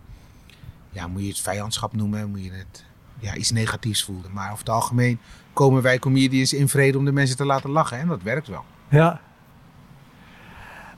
[0.89, 2.29] Ja, moet je het vijandschap noemen?
[2.29, 2.85] Moet je het...
[3.19, 4.27] Ja, iets negatiefs voelde.
[4.29, 5.19] Maar over het algemeen
[5.53, 7.97] komen wij comedians in vrede om de mensen te laten lachen.
[7.97, 8.63] En dat werkt wel.
[8.89, 9.21] Ja.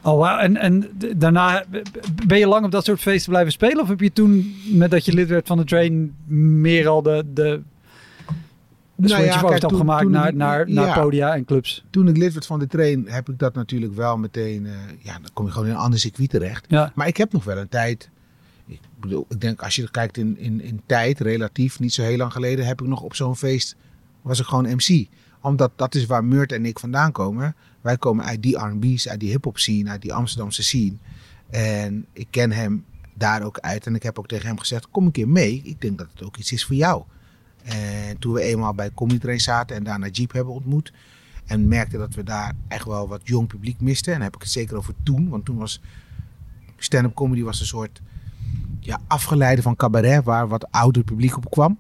[0.02, 0.38] Oh, wauw.
[0.38, 1.66] En, en daarna
[2.26, 3.82] ben je lang op dat soort feesten blijven spelen?
[3.82, 6.16] Of heb je toen, met dat je lid werd van de train,
[6.62, 7.62] meer al de, de,
[8.98, 11.02] de Nou ja, kijk, toen- gemaakt toen naar, naar, naar ja.
[11.02, 11.86] podia en clubs?
[11.90, 14.66] Toen ik lid werd van de train, heb ik dat natuurlijk wel meteen.
[14.66, 16.66] eh, ja, dan kom je gewoon in een ander circuit terecht.
[16.68, 16.92] Ja.
[16.96, 18.10] Maar ik heb nog wel een tijd.
[18.68, 22.18] Ik bedoel, ik denk als je kijkt in, in, in tijd, relatief, niet zo heel
[22.18, 23.76] lang geleden, heb ik nog op zo'n feest.
[24.22, 25.08] was ik gewoon MC.
[25.42, 27.56] Omdat dat is waar Murt en ik vandaan komen.
[27.82, 30.94] Wij komen uit die RB's, uit die hip-hop scene, uit die Amsterdamse scene.
[31.50, 33.86] En ik ken hem daar ook uit.
[33.86, 35.62] En ik heb ook tegen hem gezegd: kom een keer mee.
[35.64, 37.04] Ik denk dat het ook iets is voor jou.
[37.68, 40.94] En toen we eenmaal bij Comedy Train zaten en daarna Jeep hebben ontmoet.
[41.46, 44.14] En merkte dat we daar echt wel wat jong publiek misten.
[44.14, 45.30] En dan heb ik het zeker over toen.
[45.30, 45.82] Want toen was
[46.78, 48.02] stand-up comedy was een soort
[48.80, 50.24] ja, afgeleide van cabaret.
[50.24, 51.80] Waar wat ouder publiek op kwam.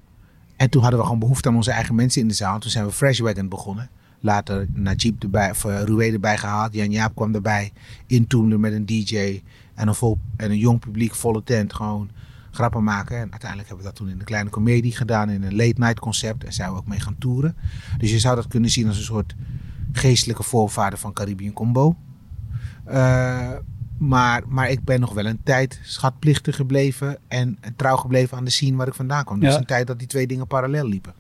[0.56, 2.60] En toen hadden we gewoon behoefte aan onze eigen mensen in de zaal.
[2.60, 3.90] Toen zijn we Fresh Wagon begonnen.
[4.20, 6.74] Later Najib erbij, of uh, Roué erbij gehaald.
[6.74, 7.72] Jan Jaap kwam erbij.
[8.06, 9.42] In Toemler met een DJ.
[9.74, 11.74] En een, vol, en een jong publiek, volle tent.
[11.74, 12.10] Gewoon
[12.58, 13.16] grappen maken.
[13.18, 15.30] En uiteindelijk hebben we dat toen in een kleine comedie gedaan.
[15.30, 16.44] In een late night concept.
[16.44, 17.56] En zijn we ook mee gaan toeren.
[17.98, 19.36] Dus je zou dat kunnen zien als een soort
[19.92, 21.96] geestelijke voorvader van Caribbean Combo.
[22.88, 23.52] Uh,
[23.98, 28.52] maar, maar ik ben nog wel een tijd schatplichtig gebleven en trouw gebleven aan de
[28.52, 29.40] scene waar ik vandaan kwam.
[29.40, 29.60] Dus Ja.
[29.60, 31.14] een tijd dat die twee dingen parallel liepen.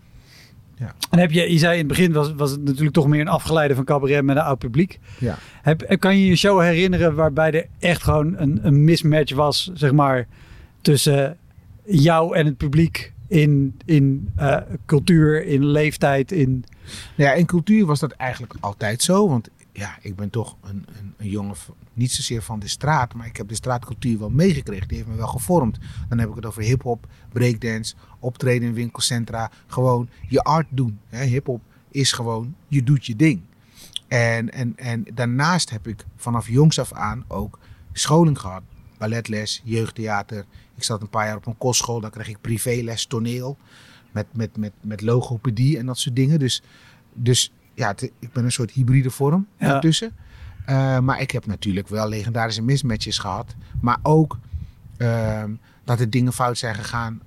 [1.09, 3.27] En heb je, je zei in het begin was, was het natuurlijk toch meer een
[3.27, 4.99] afgeleide van cabaret met een oud publiek.
[5.19, 5.37] Ja.
[5.61, 9.91] Heb, kan je je show herinneren waarbij er echt gewoon een, een mismatch was, zeg
[9.91, 10.27] maar,
[10.87, 11.37] tussen
[11.85, 16.49] jou en het publiek in, in eh, cultuur, in leeftijd, in...
[17.15, 19.29] Nou ja, in cultuur was dat eigenlijk altijd zo.
[19.29, 21.55] Want ja, ik ben toch een, een, een jongen,
[21.93, 24.87] niet zozeer van de straat, maar ik heb de straatcultuur wel meegekregen.
[24.87, 25.77] Die heeft me wel gevormd.
[26.09, 29.51] Dan heb ik het over hip-hop, breakdance, optreden in winkelcentra.
[29.65, 30.99] Gewoon je art doen.
[31.09, 33.41] Hip-hop is gewoon, je doet je ding.
[34.07, 37.59] En, en, en daarnaast heb ik vanaf jongs af aan ook
[37.93, 38.61] scholing gehad.
[38.97, 40.45] Balletles, jeugdtheater.
[40.77, 43.57] Ik zat een paar jaar op een kostschool, daar kreeg ik privéles toneel.
[44.11, 46.39] Met, met, met, met logopedie en dat soort dingen.
[46.39, 46.61] Dus,
[47.13, 49.67] dus ja, het- ik ben een soort hybride vorm Ja.
[49.67, 50.15] daartussen.
[50.65, 53.55] Eh, maar ik heb natuurlijk wel legendarische mismatches gehad.
[53.81, 54.37] Maar ook
[54.97, 55.51] ehm,
[55.83, 57.21] dat er dingen fout zijn gegaan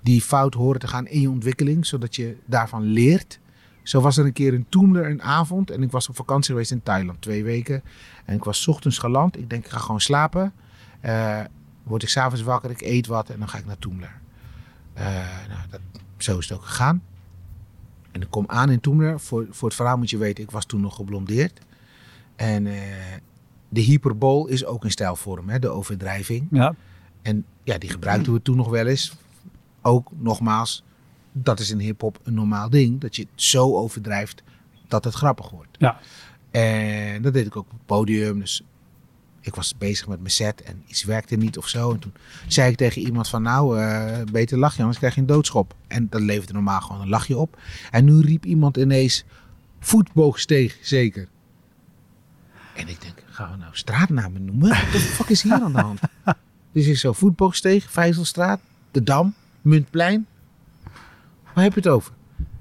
[0.00, 1.86] die fout horen te gaan in je ontwikkeling.
[1.86, 3.40] Zodat je daarvan leert.
[3.82, 5.70] Zo was er een keer in Toemler een avond.
[5.70, 7.82] En ik was op vakantie geweest in Thailand, twee weken.
[8.24, 9.36] En ik was 's ochtends geland.
[9.38, 10.52] Ik denk, ik ga gewoon slapen.
[11.00, 11.40] Eh,
[11.82, 14.20] word ik s'avonds wakker, ik eet wat en dan ga ik naar Toemler.
[14.92, 15.04] Eh,
[15.48, 15.80] nou, dat,
[16.16, 17.02] zo is het ook gegaan.
[18.10, 19.20] En ik kom aan in Toemler.
[19.20, 21.60] Voor, voor het verhaal moet je weten, ik was toen nog geblondeerd.
[22.36, 22.72] En eh,
[23.68, 26.46] de hyperbool is ook een stijlvorm, hè, de overdrijving.
[26.50, 26.74] Ja,
[27.22, 29.16] En ja, die gebruikten we toen nog wel eens.
[29.82, 30.84] Ook nogmaals,
[31.32, 33.00] dat is in hip-hop een normaal ding.
[33.00, 34.42] Dat je het zo overdrijft
[34.88, 35.76] dat het grappig wordt.
[35.78, 36.00] ja.
[36.50, 38.38] En dat deed ik ook op het podium.
[38.38, 38.62] Dus
[39.42, 41.92] ik was bezig met mijn set en iets werkte niet of zo.
[41.92, 42.12] En toen
[42.46, 45.74] zei ik tegen iemand van nou, eh, beter lach je, anders krijg je een doodschop.
[45.86, 47.60] En dat leverde normaal gewoon een lachje op.
[47.90, 49.24] En nu riep iemand ineens,
[49.80, 51.28] voetboogsteeg zeker.
[52.74, 54.68] En ik denk, gaan we nou straatnamen noemen?
[54.68, 56.00] Wat de fuck is hier aan de hand?
[56.72, 60.26] Dus ik zo, voetboogsteeg, Vijzelstraat, De Dam, Muntplein.
[61.54, 62.12] Waar heb je het over?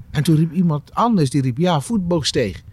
[0.10, 2.64] En toen riep iemand anders, die riep, ja, voetboogsteeg.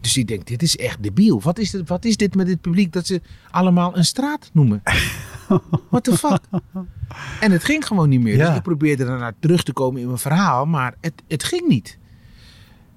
[0.00, 1.40] Dus ik denk, dit is echt debiel.
[1.40, 4.82] Wat is, dit, wat is dit met dit publiek dat ze allemaal een straat noemen?
[5.90, 6.40] What the fuck?
[7.40, 8.36] En het ging gewoon niet meer.
[8.36, 8.46] Ja.
[8.46, 11.98] Dus ik probeerde daarna terug te komen in mijn verhaal, maar het, het ging niet.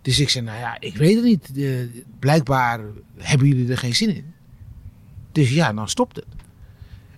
[0.01, 1.51] Dus ik zei, nou ja, ik weet het niet.
[2.19, 2.79] Blijkbaar
[3.17, 4.33] hebben jullie er geen zin in.
[5.31, 6.25] Dus ja, dan stopt het.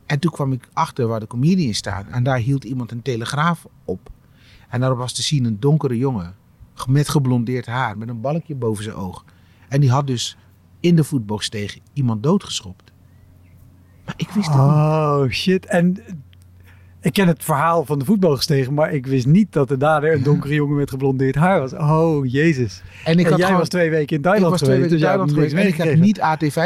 [0.05, 2.07] En toen kwam ik achter waar de comedians staan.
[2.09, 4.09] En daar hield iemand een telegraaf op.
[4.69, 6.35] En daarop was te zien een donkere jongen.
[6.87, 7.97] Met geblondeerd haar.
[7.97, 9.25] Met een balkje boven zijn oog.
[9.73, 10.37] En die had dus
[10.79, 12.91] in de voetbox tegen iemand doodgeschopt.
[14.05, 14.65] Maar ik wist het niet.
[14.65, 15.65] Oh, shit.
[15.65, 15.97] En
[17.01, 20.23] ik ken het verhaal van de voetbalgestegen, maar ik wist niet dat de dader een
[20.23, 21.73] donkere jongen met geblondeerd haar was.
[21.73, 22.83] Oh, jezus.
[23.03, 24.91] En ik En had jij gewoon, was twee weken in ik Thailand was twee geweest.
[24.91, 25.53] weken in dus jij Thailand geweest.
[25.53, 26.19] En ik heb niet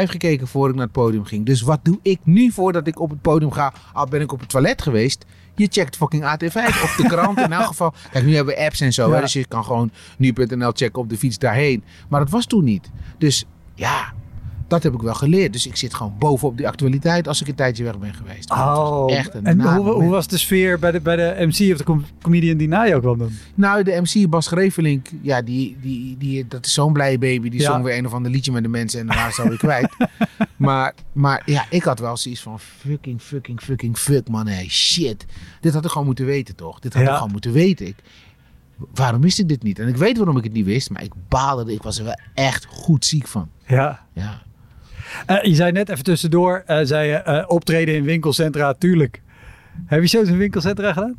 [0.06, 1.46] AT5 gekeken voor ik naar het podium ging.
[1.46, 3.72] Dus wat doe ik nu voordat ik op het podium ga?
[3.92, 5.24] Al ben ik op het toilet geweest.
[5.58, 7.94] Je checkt fucking AT5 of de krant in elk geval.
[8.12, 9.08] Kijk, nu hebben we apps en zo.
[9.08, 9.14] Ja.
[9.14, 11.84] Hè, dus je kan gewoon nu.nl checken op de fiets daarheen.
[12.08, 12.90] Maar dat was toen niet.
[13.18, 13.44] Dus
[13.74, 14.12] ja,
[14.68, 15.52] dat heb ik wel geleerd.
[15.52, 18.50] Dus ik zit gewoon bovenop die actualiteit als ik een tijdje weg ben geweest.
[18.50, 21.78] Oh, echt een en hoe, hoe was de sfeer bij de, bij de MC of
[21.78, 23.30] de com- comedian die na jou kwam dan?
[23.54, 27.48] Nou, de MC Bas Grevelink, ja, die, die, die, dat is zo'n blije baby.
[27.48, 27.70] Die Ja.
[27.72, 29.96] zong weer een of ander liedje met de mensen en dan waren ze alweer kwijt.
[30.56, 34.46] maar, maar ja, ik had wel zoiets van fucking, fucking, fucking fuck man.
[34.46, 35.26] Hey, shit.
[35.60, 36.78] Dit had ik gewoon moeten weten toch?
[36.80, 37.08] Dit had Ja.
[37.10, 37.86] ik gewoon moeten weten.
[37.86, 37.96] Ik,
[38.94, 39.78] waarom wist ik dit niet?
[39.78, 41.72] En ik weet waarom ik het niet wist, maar ik baalde.
[41.72, 43.48] Ik was er wel echt goed ziek van.
[43.66, 44.06] Ja.
[44.12, 44.42] Ja.
[45.26, 49.22] Eh, je zei net even tussendoor, eh, zei je eh, optreden in winkelcentra, tuurlijk.
[49.86, 51.14] Heb je shows in winkelcentra gedaan?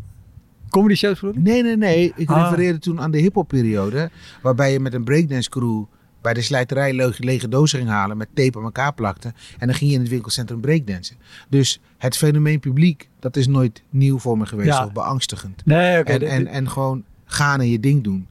[0.69, 1.41] Comedy shows bedoel ik?
[1.41, 2.13] Nee, nee, nee.
[2.15, 2.41] Ik Ah.
[2.43, 4.09] refereerde toen aan de hip-hop periode.
[4.41, 5.83] Waarbij je met een breakdance crew
[6.21, 8.17] bij de slijterij lege, lege dozen ging halen.
[8.17, 9.33] Met tape aan elkaar plakte.
[9.57, 11.15] En dan ging je in het winkelcentrum breakdansen.
[11.49, 14.69] Dus het fenomeen publiek, dat is nooit nieuw voor me geweest.
[14.69, 14.85] Ja.
[14.85, 15.61] Of beangstigend.
[15.65, 16.11] Nee, oké.
[16.11, 18.27] en, en, en gewoon gaan en je ding doen.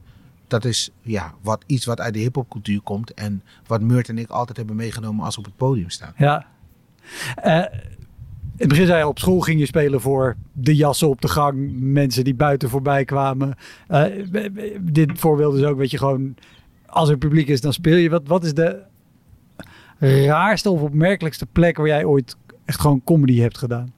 [0.49, 3.13] Dat is ja, wat, iets wat uit de hip-hopcultuur komt.
[3.13, 6.13] En wat Murt en ik altijd hebben meegenomen als we op het podium staan.
[6.17, 6.45] Ja.
[7.35, 11.21] Eh, in het begin zei je, op school ging je spelen voor de jassen op
[11.21, 11.71] de gang.
[11.79, 13.55] Mensen die buiten voorbij kwamen.
[13.87, 14.03] Eh,
[14.81, 16.35] dit voorbeeld is ook, weet je, gewoon...
[16.85, 18.09] Als er publiek is, dan speel je.
[18.09, 18.83] Wat, wat is de
[19.99, 22.35] raarste of opmerkelijkste plek waar jij ooit
[22.65, 23.93] echt gewoon comedy hebt gedaan?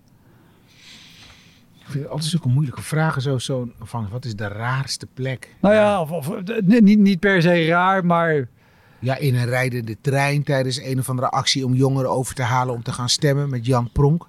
[1.91, 3.21] Vind het altijd zulke moeilijke vragen.
[3.21, 5.56] Zo, zo van, wat is de raarste plek?
[5.62, 8.47] Nou ja, of, of, eh, niet, niet per se raar, maar
[8.99, 12.73] Ja, in een rijdende trein tijdens een of andere actie om jongeren over te halen
[12.73, 14.27] om te gaan stemmen met Jan Pronk.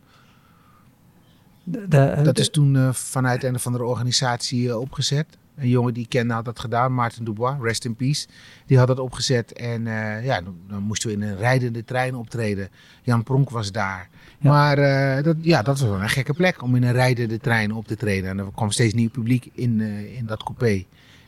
[1.64, 5.26] De- de- Dat de- is toen eh, vanuit een of andere organisatie eh, opgezet.
[5.56, 8.26] Een jongen die ik kende had dat gedaan, Maarten Dubois, rest in peace.
[8.66, 9.84] Die had dat opgezet en
[10.22, 12.68] ja, dan, dan moesten we in een rijdende trein optreden.
[13.02, 14.08] Jan Pronk was daar.
[14.42, 14.50] Ja.
[14.50, 17.72] Maar eh, dat, ja, dat was wel een gekke plek om in een rijdende trein
[17.72, 18.30] op te treden.
[18.30, 20.84] En er kwam steeds nieuw publiek in, eh, in dat coupé.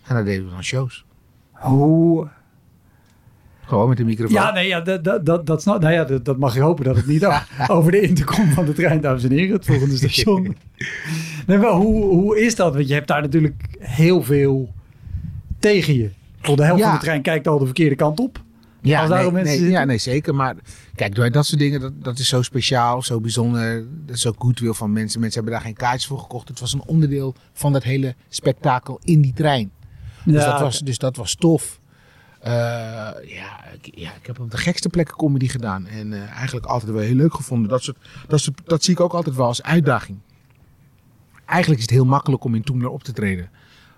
[0.06, 1.04] En daar deden we dan shows.
[1.52, 2.28] Hoe...
[3.66, 4.34] Gewoon met de microfoon.
[4.42, 7.06] Ja, nee, ja, dat, dat, dat, nou ja, dat, dat mag je hopen dat het
[7.06, 7.26] niet
[7.68, 10.56] over de intercom van de trein, dames en heren, het volgende station.
[11.46, 12.74] Nee, maar hoe, hoe is dat?
[12.74, 14.72] Want je hebt daar natuurlijk heel veel
[15.58, 16.10] tegen je.
[16.40, 16.88] Voor de helft Ja.
[16.88, 18.42] van de trein kijkt al de verkeerde kant op.
[18.84, 19.70] Ja, Als nee, mensen nee, zitten?
[19.70, 20.34] ja, nee, zeker.
[20.34, 20.56] Maar
[20.94, 23.86] kijk, door dat soort dingen, dat, dat is zo speciaal, zo bijzonder.
[24.06, 25.20] Dat is ook goodwill van mensen.
[25.20, 26.48] Mensen hebben daar geen kaartjes voor gekocht.
[26.48, 29.70] Het was een onderdeel van dat hele spektakel in die trein.
[30.24, 31.78] Dus, dat, was, dus dat was tof.
[32.40, 32.52] Eh,
[33.22, 35.86] ja, ik, ja, ik heb op de gekste plekken comedy gedaan.
[35.86, 37.68] En eh, eigenlijk altijd wel heel leuk gevonden.
[37.68, 37.96] Dat, soort,
[38.28, 40.18] dat, soort, dat zie ik ook altijd wel als uitdaging.
[41.46, 43.50] Eigenlijk is het heel makkelijk om in Toemler op te treden.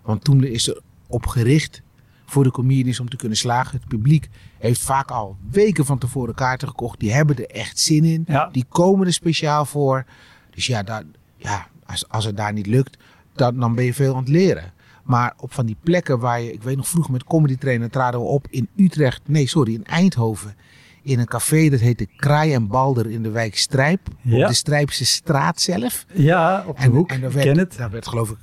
[0.02, 1.82] Want Toemler is er op gericht
[2.26, 3.78] voor de comedians om te kunnen slagen.
[3.78, 7.00] Het publiek heeft vaak al weken van tevoren kaarten gekocht.
[7.00, 8.24] Die hebben er echt zin in.
[8.26, 8.48] Ja.
[8.52, 10.04] Die komen er speciaal voor.
[10.50, 11.02] Dus ja, daar,
[11.36, 12.96] ja als, als het daar niet lukt,
[13.34, 14.72] dan, dan ben je veel aan het leren.
[15.04, 18.20] Maar op van die plekken waar je, ik weet nog vroeger met comedy trainer traden
[18.20, 20.54] we op in Utrecht, nee sorry, in Eindhoven.
[21.02, 24.00] In een café dat heette Kraai en Balder in de wijk Strijp.
[24.22, 24.42] Ja.
[24.42, 26.06] Op de Strijpse straat zelf.
[26.12, 27.10] ja, op de En, hoek.
[27.10, 27.76] en daar werd, ken het.
[27.76, 28.36] daar werd geloof ik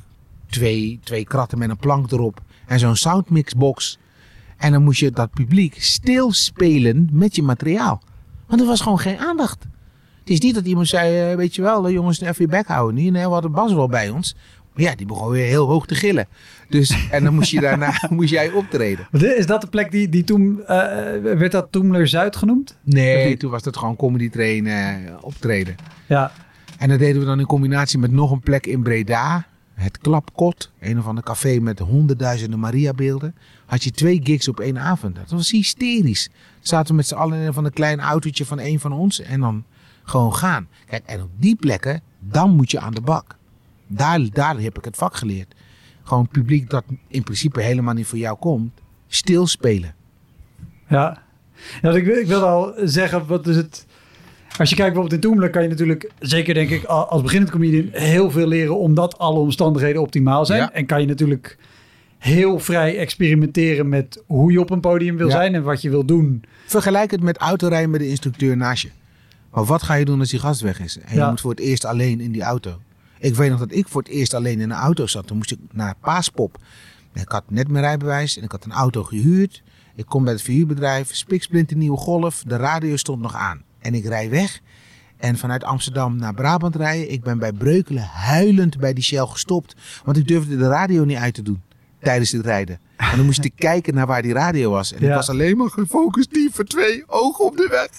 [0.50, 2.42] twee, twee kratten met een plank erop.
[2.68, 3.98] En zo'n soundmixbox.
[4.58, 8.02] En dan moest je dat publiek stilspelen met je materiaal.
[8.48, 9.66] Want er was gewoon geen aandacht.
[10.20, 12.68] Het is niet dat iemand zei, eh, weet je wel, eh, jongens, even je bek
[12.68, 12.96] houden.
[12.96, 14.36] Nee, nee, we hadden Bas wel bij ons.
[14.74, 16.28] Maar ja, die begon weer heel hoog te gillen.
[16.70, 19.08] Dus, en dan moest je daarna moest jij optreden.
[19.12, 20.78] Is dat de plek die, die toen, eh,
[21.22, 22.78] werd dat Toemler Zuid genoemd?
[22.84, 24.68] Nee, toen was dat gewoon comedy train
[25.22, 25.76] optreden.
[26.08, 26.32] Ja,
[26.78, 29.46] En dat deden we dan in combinatie met nog een plek in Breda.
[29.74, 30.72] Het Klapkot.
[30.80, 33.36] Een of ander café met honderdduizenden Mariabeelden.
[33.66, 35.16] Had je twee gigs op één avond.
[35.16, 36.30] Dat was hysterisch.
[36.60, 39.20] Zaten we met z'n allen in een van een klein autootje van een van ons.
[39.20, 39.64] En dan
[40.04, 40.68] gewoon gaan.
[40.86, 43.36] Kijk, en op die plekken, dan moet je aan de bak.
[43.88, 45.56] Daar, daar heb ik het vak geleerd.
[46.04, 48.72] Gewoon publiek dat in principe helemaal niet voor jou komt.
[49.08, 49.96] Stilspelen.
[50.88, 51.22] ja.
[51.82, 53.86] ja ik, wil- ik wilde al zeggen, wat is het...
[54.58, 57.88] Als je kijkt bijvoorbeeld in Toemler kan je natuurlijk, zeker denk ik als beginnend comedian,
[57.92, 60.60] heel veel leren omdat alle omstandigheden optimaal zijn.
[60.60, 60.72] Ja.
[60.74, 61.58] En kan je natuurlijk
[62.18, 65.32] heel vrij experimenteren met hoe je op een podium wil Ja.
[65.34, 66.44] zijn en wat je wil doen.
[66.66, 68.90] Vergelijk het met autorijden met de instructeur naast je.
[69.52, 70.98] Maar wat ga je doen als die gast weg is?
[71.00, 71.24] En Ja.
[71.24, 72.80] je moet voor het eerst alleen in die auto.
[73.20, 75.28] Ik weet nog dat ik voor het eerst alleen in een auto zat.
[75.28, 76.58] Toen moest ik naar Paaspop.
[77.14, 79.64] Ik had net mijn rijbewijs en ik had een auto gehuurd.
[79.96, 82.44] Ik kom bij het verhuurbedrijf, spiksplinter nieuwe golf.
[82.48, 83.62] De radio stond nog aan.
[83.84, 84.62] En ik rij weg.
[85.18, 87.12] En vanuit Amsterdam naar Brabant rijden.
[87.12, 89.76] Ik ben bij Breukelen huilend bij die Shell gestopt.
[90.04, 91.62] Want ik durfde de radio niet uit te doen
[92.04, 92.80] tijdens het rijden.
[92.98, 94.94] En dan moest ik kijken naar waar die radio was.
[94.94, 97.90] En ik was alleen maar gefocust, die voor twee, ogen op de weg.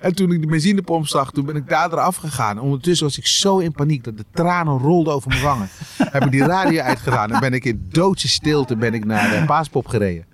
[0.00, 2.58] En toen ik de benzinepomp zag, toen ben ik daar eraf gegaan.
[2.58, 5.68] Ondertussen was ik zo in paniek dat de tranen rolden over mijn wangen.
[5.96, 9.46] Heb ik die radio uitgedaan en ben ik in doodse stilte ben ik naar de
[9.46, 10.24] Paaspop gereden.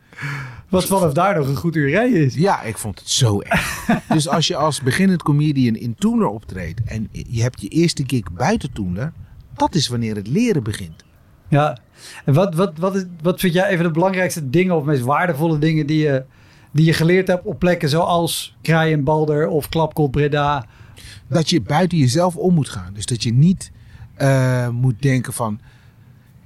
[0.69, 2.35] Wat vanaf daar nog een goed uur rijden is.
[2.35, 3.87] Ja, ik vond het zo erg.
[4.09, 8.33] dus als je als beginnend comedian in Toemler optreedt en je hebt je eerste gig
[8.33, 9.13] buiten Toemler,
[9.55, 11.05] dat is wanneer het leren begint.
[11.49, 11.79] Ja.
[12.25, 15.59] En wat, wat, wat, is, wat vind jij even de belangrijkste dingen of meest waardevolle
[15.59, 16.25] dingen die je,
[16.73, 20.67] die je geleerd hebt op plekken zoals Kraaien Balder of Klapkot Breda?
[21.29, 22.93] dat je buiten jezelf om moet gaan.
[22.95, 23.73] Dus dat je niet
[24.15, 25.61] eh, moet denken van...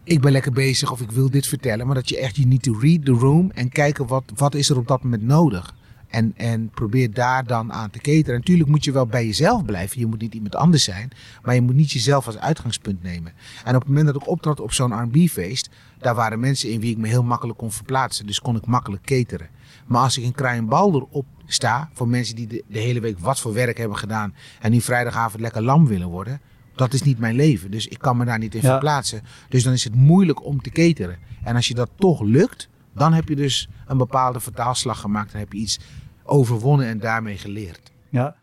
[0.04, 1.86] ik ben lekker bezig of ik wil dit vertellen.
[1.86, 4.68] Maar dat je echt, you need to read the room en kijken wat, wat is
[4.68, 5.74] er op dat moment nodig.
[6.08, 8.38] En, en probeer daar dan aan te cateren.
[8.38, 10.00] Natuurlijk moet je wel bij jezelf blijven.
[10.00, 11.10] Je moet niet iemand anders zijn.
[11.42, 13.32] Maar je moet niet jezelf als uitgangspunt nemen.
[13.64, 15.70] En op het moment dat ik optrad op zo'n R&B-feest...
[15.98, 18.26] daar waren mensen in wie ik me heel makkelijk kon verplaatsen.
[18.26, 19.48] Dus kon ik makkelijk cateren.
[19.86, 21.90] Maar als ik in Kraaienbalder op sta...
[21.92, 24.34] voor mensen die de, de hele week wat voor werk hebben gedaan...
[24.60, 26.40] en nu vrijdagavond lekker lam willen worden...
[26.74, 27.70] dat is niet mijn leven.
[27.70, 28.70] Dus ik kan me daar niet in Ja.
[28.70, 29.22] verplaatsen.
[29.48, 31.18] Dus dan is het moeilijk om te cateren.
[31.44, 32.68] En als je dat toch lukt...
[32.94, 35.30] dan heb je dus een bepaalde vertaalslag gemaakt.
[35.32, 35.78] Dan heb je iets
[36.24, 37.90] overwonnen en daarmee geleerd.
[38.10, 38.36] Ja.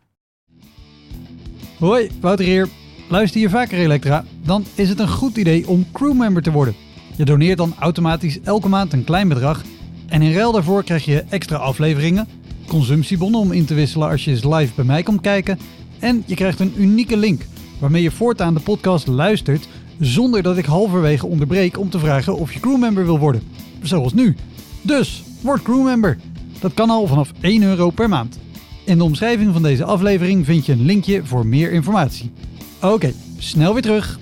[1.79, 2.67] Hoi, Wouter hier.
[3.09, 4.25] Luister je vaker Elektra?
[4.43, 6.75] Dan is het een goed idee om crewmember te worden.
[7.15, 9.63] Je doneert dan automatisch elke maand een klein bedrag.
[10.07, 12.27] En in ruil daarvoor krijg je extra afleveringen,
[12.67, 15.59] consumptiebonnen om in te wisselen als je eens live bij mij komt kijken.
[15.99, 17.41] En je krijgt een unieke link
[17.79, 19.67] waarmee je voortaan de podcast luistert
[19.99, 23.41] zonder dat ik halverwege onderbreek om te vragen of je crewmember wil worden.
[23.81, 24.35] Zoals nu.
[24.81, 26.17] Dus, word crewmember.
[26.59, 28.39] Dat kan al vanaf 1 euro per maand.
[28.85, 32.31] In de omschrijving van deze aflevering vind je een linkje voor meer informatie.
[32.81, 34.19] Oké, snel weer terug.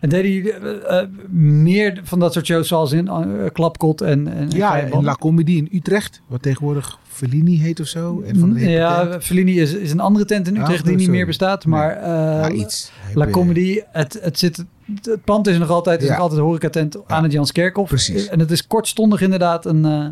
[0.00, 4.28] En deden jullie eh, eh, meer van dat soort shows zoals in uh, Klapkot en,
[4.28, 8.22] en Ja, en La Comédie in Utrecht, wat tegenwoordig Fellini heet of zo.
[8.26, 9.24] En van de Ja, Repetent.
[9.24, 11.66] Fellini is, is een andere tent in Utrecht die niet meer bestaat.
[11.66, 12.92] Maar eh, ja, iets.
[13.14, 14.64] La Comedy, het, het, zit,
[15.02, 16.14] het pand is nog altijd, het is Ja.
[16.14, 17.88] nog altijd horecatent aan het Janskerkhof.
[17.88, 18.28] Precies.
[18.28, 20.06] En het is kortstondig inderdaad een, eh,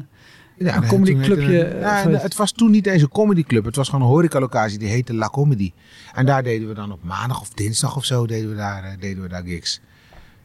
[0.59, 3.65] Ja, een comedyclubje, het- eh, Ja, het was toen niet eens een comedyclub.
[3.65, 4.79] Het was gewoon een horecalocatie.
[4.79, 5.73] Die heette La Comedy.
[6.15, 8.91] En daar deden we dan op maandag of dinsdag of zo deden we daar, eh,
[9.01, 9.81] deden we daar gigs.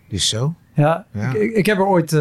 [0.09, 0.53] Dus zo.
[0.73, 1.33] ja, Ja.
[1.33, 2.19] Ik, ik, heb er ooit, eh,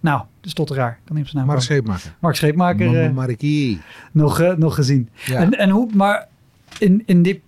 [0.00, 1.62] nou, de stotteraar, kan niet op zijn naam komen.
[1.62, 2.14] scheepmaker.
[2.20, 3.80] Mark Scheepmaker Mariki.
[4.12, 5.08] nog, nog gezien.
[5.24, 5.40] Ja.
[5.40, 6.28] En, en hoe, maar
[6.78, 7.42] in, in die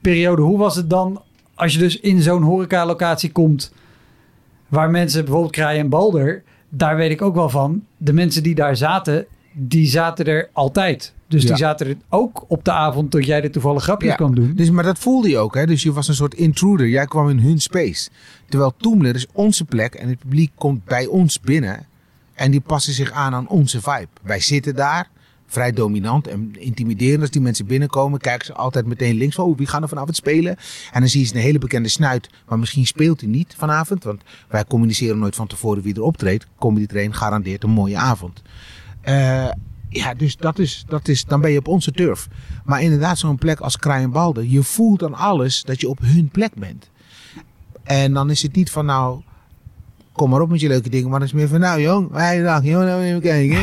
[0.00, 1.22] periode, hoe was het dan
[1.54, 3.72] als je dus in zo'n horecalocatie komt
[4.68, 6.42] waar mensen bijvoorbeeld Kraaien en Balder,
[6.76, 11.12] daar weet ik ook wel van, de mensen die daar zaten, die zaten er altijd.
[11.28, 11.48] Dus Ja.
[11.48, 14.16] die zaten er ook op de avond dat jij de toevallig grapjes Ja.
[14.16, 14.52] kwam doen.
[14.54, 15.54] Dus, maar dat voelde je ook.
[15.54, 15.66] Hè?
[15.66, 16.88] Dus je was een soort intruder.
[16.88, 18.08] Jij kwam in hun space.
[18.48, 21.86] Terwijl Toemler is onze plek en het publiek komt bij ons binnen.
[22.34, 24.08] En die passen zich aan aan onze vibe.
[24.22, 25.08] Wij zitten daar,
[25.54, 27.20] vrij dominant en intimiderend.
[27.20, 29.44] Als die mensen binnenkomen, kijken ze altijd meteen links van...
[29.44, 30.56] Oh, wie gaan er vanavond spelen?
[30.92, 32.28] En dan zie je een hele bekende snuit.
[32.48, 34.04] Maar misschien speelt hij niet vanavond.
[34.04, 36.46] Want wij communiceren nooit van tevoren wie er optreedt.
[36.58, 38.42] Comedy Train garandeert een mooie avond.
[39.00, 39.48] Eh,
[39.88, 42.28] ja, dus dat is, dat is, dan ben je op onze turf.
[42.64, 46.54] Maar inderdaad, zo'n plek als Kraaienbalde, je voelt aan alles dat je op hun plek
[46.54, 46.90] bent.
[47.82, 49.20] En dan is het niet van nou,
[50.14, 52.10] kom maar op met je leuke dingen, maar dan is het meer van nou jong,
[52.10, 53.58] wij dag, jong, nou even kijken.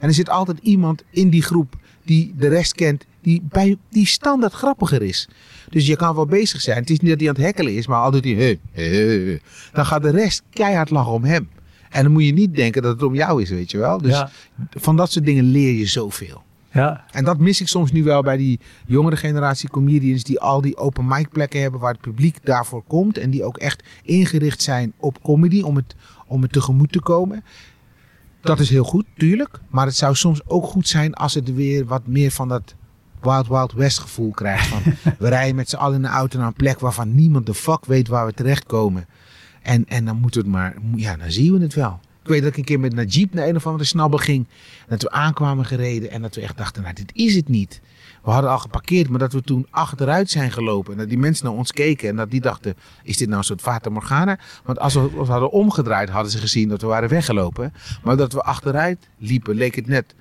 [0.00, 4.06] En er zit altijd iemand in die groep die de rest kent, die, bij, die
[4.06, 5.28] standaard grappiger is.
[5.68, 6.78] Dus je kan wel bezig zijn.
[6.78, 9.32] Het is niet dat hij aan het hekkelen is, maar al doet hij, eh, eh,
[9.32, 9.40] eh.
[9.72, 11.48] dan gaat de rest keihard lachen om hem.
[11.90, 13.98] En dan moet je niet denken dat het om jou is, weet je wel.
[13.98, 14.30] Dus Ja.
[14.70, 16.42] van dat soort dingen leer je zoveel.
[16.72, 20.60] Ja, En dat mis ik soms nu wel bij die jongere generatie comedians die al
[20.60, 23.18] die open mic plekken hebben waar het publiek daarvoor komt.
[23.18, 25.94] En die ook echt ingericht zijn op comedy om het,
[26.26, 27.44] om het tegemoet te komen.
[28.40, 29.60] Dat is heel goed, tuurlijk.
[29.68, 32.74] Maar het zou soms ook goed zijn als het weer wat meer van dat
[33.20, 34.66] Wild Wild West gevoel krijgt.
[34.66, 34.82] Van,
[35.18, 37.84] we rijden met z'n allen in de auto naar een plek waarvan niemand de fuck
[37.84, 39.06] weet waar we terechtkomen.
[39.62, 42.00] En, en dan moeten we het maar, ja, dan zien we het wel.
[42.22, 44.46] Ik weet dat ik een keer met Najib naar een of andere snabbel ging.
[44.88, 47.80] Dat we aankwamen gereden en dat we echt dachten, nou dit is het niet.
[48.22, 50.92] We hadden al geparkeerd, maar dat we toen achteruit zijn gelopen.
[50.92, 53.44] En dat die mensen naar ons keken en dat die dachten, is dit nou een
[53.44, 54.38] soort Fata Morgana?
[54.64, 57.72] Want als we ons hadden omgedraaid, hadden ze gezien dat we waren weggelopen.
[58.02, 60.14] Maar dat we achteruit liepen, leek het net.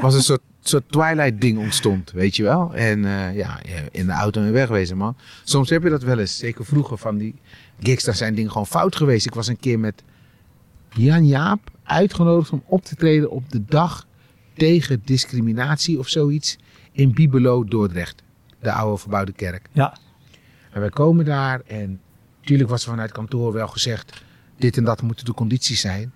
[0.00, 2.74] was een soort, soort Twilight ding ontstond, weet je wel.
[2.74, 5.16] En eh, ja, in de auto en wegwezen man.
[5.44, 7.34] Soms heb je dat wel eens, zeker vroeger van die
[7.80, 9.26] gigs, daar zijn dingen gewoon fout geweest.
[9.26, 10.02] Ik was een keer met
[10.94, 14.06] Jan Jaap uitgenodigd om op te treden op de dag
[14.54, 16.56] tegen discriminatie of zoiets
[16.92, 18.22] in Bibelo, Dordrecht.
[18.60, 19.68] De oude verbouwde kerk.
[19.72, 19.96] ja.
[20.70, 22.00] En wij komen daar en
[22.40, 24.22] natuurlijk was er vanuit kantoor wel gezegd,
[24.56, 26.12] dit en dat moeten de condities zijn.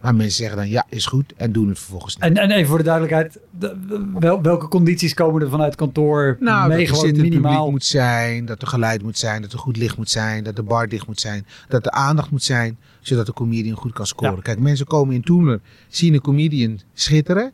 [0.00, 2.24] Maar mensen zeggen dan ja, is goed en doen het vervolgens niet.
[2.24, 6.68] En, en even voor de duidelijkheid, de- wel, welke condities komen er vanuit kantoor Nou,
[6.68, 7.70] mee dat er minimaal?
[7.70, 10.62] moet zijn, dat er geluid moet zijn, dat er goed licht moet zijn, dat de
[10.62, 14.34] bar dicht moet zijn, dat er aandacht moet zijn, zodat de comedian goed kan scoren.
[14.36, 14.42] Ja.
[14.42, 17.52] Kijk, mensen komen in Toemler, zien een comedian schitteren,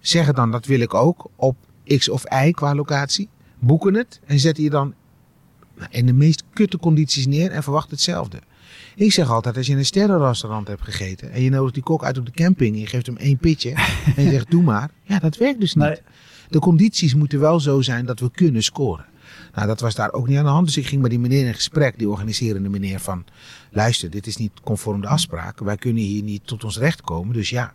[0.00, 1.56] zeggen dan dat wil ik ook op
[1.98, 4.94] X of Y qua locatie, boeken het en zetten je dan
[5.90, 8.38] in de meest kutte condities neer en verwacht hetzelfde.
[8.98, 12.04] Ik zeg altijd, als je in een sterrenrestaurant hebt gegeten en je nodigt die kok
[12.04, 13.70] uit op de camping en je geeft hem één pitje
[14.16, 15.84] en je zegt doe maar, ja dat werkt dus niet.
[15.84, 15.98] Nee.
[16.48, 19.04] De condities moeten wel zo zijn dat we kunnen scoren.
[19.54, 20.66] Nou, dat was daar ook niet aan de hand.
[20.66, 23.24] Dus ik ging met die meneer in gesprek, die organiserende meneer, van...
[23.70, 25.58] Luister, dit is niet conform de afspraak.
[25.58, 27.34] Wij kunnen hier niet tot ons recht komen.
[27.34, 27.72] Dus ja,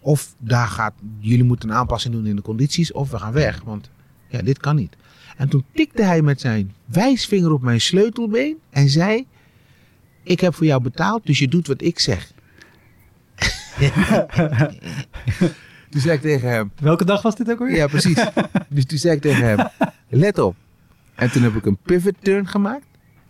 [0.00, 3.62] of daar gaat, jullie moeten een aanpassing doen in de condities, of we gaan weg.
[3.62, 3.90] Want
[4.28, 4.96] ja, dit kan niet.
[5.36, 9.26] En toen tikte hij met zijn wijsvinger op mijn sleutelbeen en zei...
[10.24, 12.32] Ik heb voor jou betaald, dus je doet wat ik zeg.
[15.90, 16.72] toen zei ik tegen hem...
[16.80, 17.76] Welke dag was dit ook weer?
[17.76, 18.24] Ja, precies.
[18.68, 19.68] dus toen zei ik tegen hem,
[20.08, 20.56] let op.
[21.14, 22.86] En toen heb ik een pivot turn gemaakt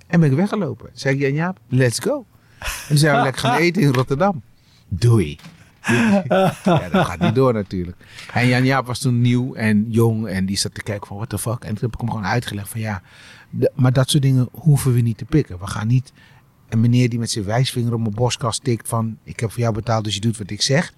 [0.07, 0.87] en ben ik weggelopen.
[0.87, 2.27] Toen zei ik, Jan Jaap, let's go.
[2.59, 4.43] En toen zijn we lekker gaan eten in Rotterdam.
[4.89, 5.39] Doei.
[6.65, 7.97] ja, dat gaat niet door natuurlijk.
[8.33, 11.29] En Jan Jaap was toen nieuw en jong en die zat te kijken van what
[11.29, 11.63] the fuck.
[11.63, 13.03] En toen heb ik hem gewoon uitgelegd van ja,
[13.75, 15.59] maar dat soort dingen hoeven we niet te pikken.
[15.59, 16.13] We gaan niet
[16.75, 19.75] een meneer die met zijn wijsvinger op mijn borstkast tikt van ik heb voor jou
[19.75, 20.95] betaald dus je doet wat ik zeg.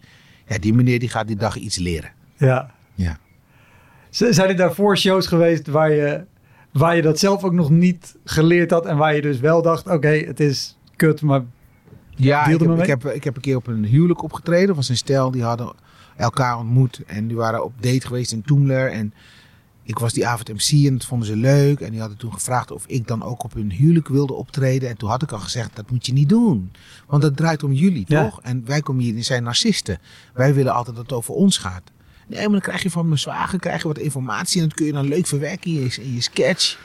[0.46, 2.10] Ja, die meneer die gaat die dag iets leren.
[2.36, 2.70] Ja.
[2.94, 3.18] Ja.
[4.10, 6.24] Zijn er daarvoor shows geweest waar je,
[6.72, 9.86] waar je dat zelf ook nog niet geleerd had en waar je dus wel dacht,
[9.86, 11.42] oké, het is kut, maar
[12.10, 14.74] Ja, ik heb, ik, heb, ik heb een keer op een huwelijk opgetreden.
[14.74, 15.72] Was een stel, die hadden
[16.16, 17.02] elkaar ontmoet.
[17.06, 18.90] En die waren op date geweest in Toemler.
[18.90, 19.14] En
[19.88, 21.80] ik was die avond MC en dat vonden ze leuk.
[21.80, 24.88] En die hadden toen gevraagd of ik dan ook op hun huwelijk wilde optreden.
[24.88, 26.72] En toen had ik al gezegd, dat moet je niet doen.
[27.06, 28.22] Want het draait om jullie, Ja.
[28.24, 28.40] toch?
[28.42, 29.98] En wij komen hier, die zijn narcisten.
[30.34, 31.82] Wij willen altijd dat het over ons gaat.
[32.28, 34.60] Nee, maar dan krijg je van mijn zwager krijg je wat informatie.
[34.62, 36.78] En dat kun je dan leuk verwerken in je, in je sketch.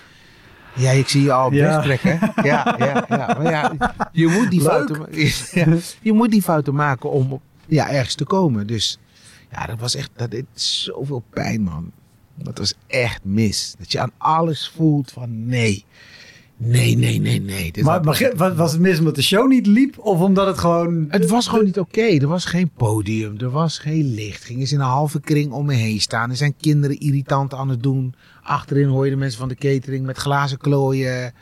[0.75, 1.81] Ja, ik zie je al op Ja.
[1.83, 1.87] hè?
[2.49, 3.37] Ja, ja, ja.
[3.37, 5.05] Maar ja, je moet die fouten
[5.51, 8.67] ja, je moet die fouten maken om ja, ergens te komen.
[8.67, 8.97] Dus
[9.51, 11.91] ja, dat was echt, dat deed zoveel pijn, man.
[12.43, 13.75] Dat was echt mis.
[13.79, 15.85] Dat je aan alles voelt van nee.
[16.63, 17.71] Nee, nee, nee, nee.
[17.71, 19.99] Dit Maar, maar was- was het mis omdat de show niet liep?
[19.99, 21.05] Of omdat het gewoon...
[21.09, 22.01] het was gewoon niet oké.
[22.01, 23.37] Er was geen podium.
[23.39, 24.43] Er was geen licht.
[24.43, 26.29] Gingen ze in een halve kring om me heen staan.
[26.29, 28.13] Er zijn kinderen irritant aan het doen.
[28.43, 31.33] Achterin hoor je de mensen van de catering met glazen klooien.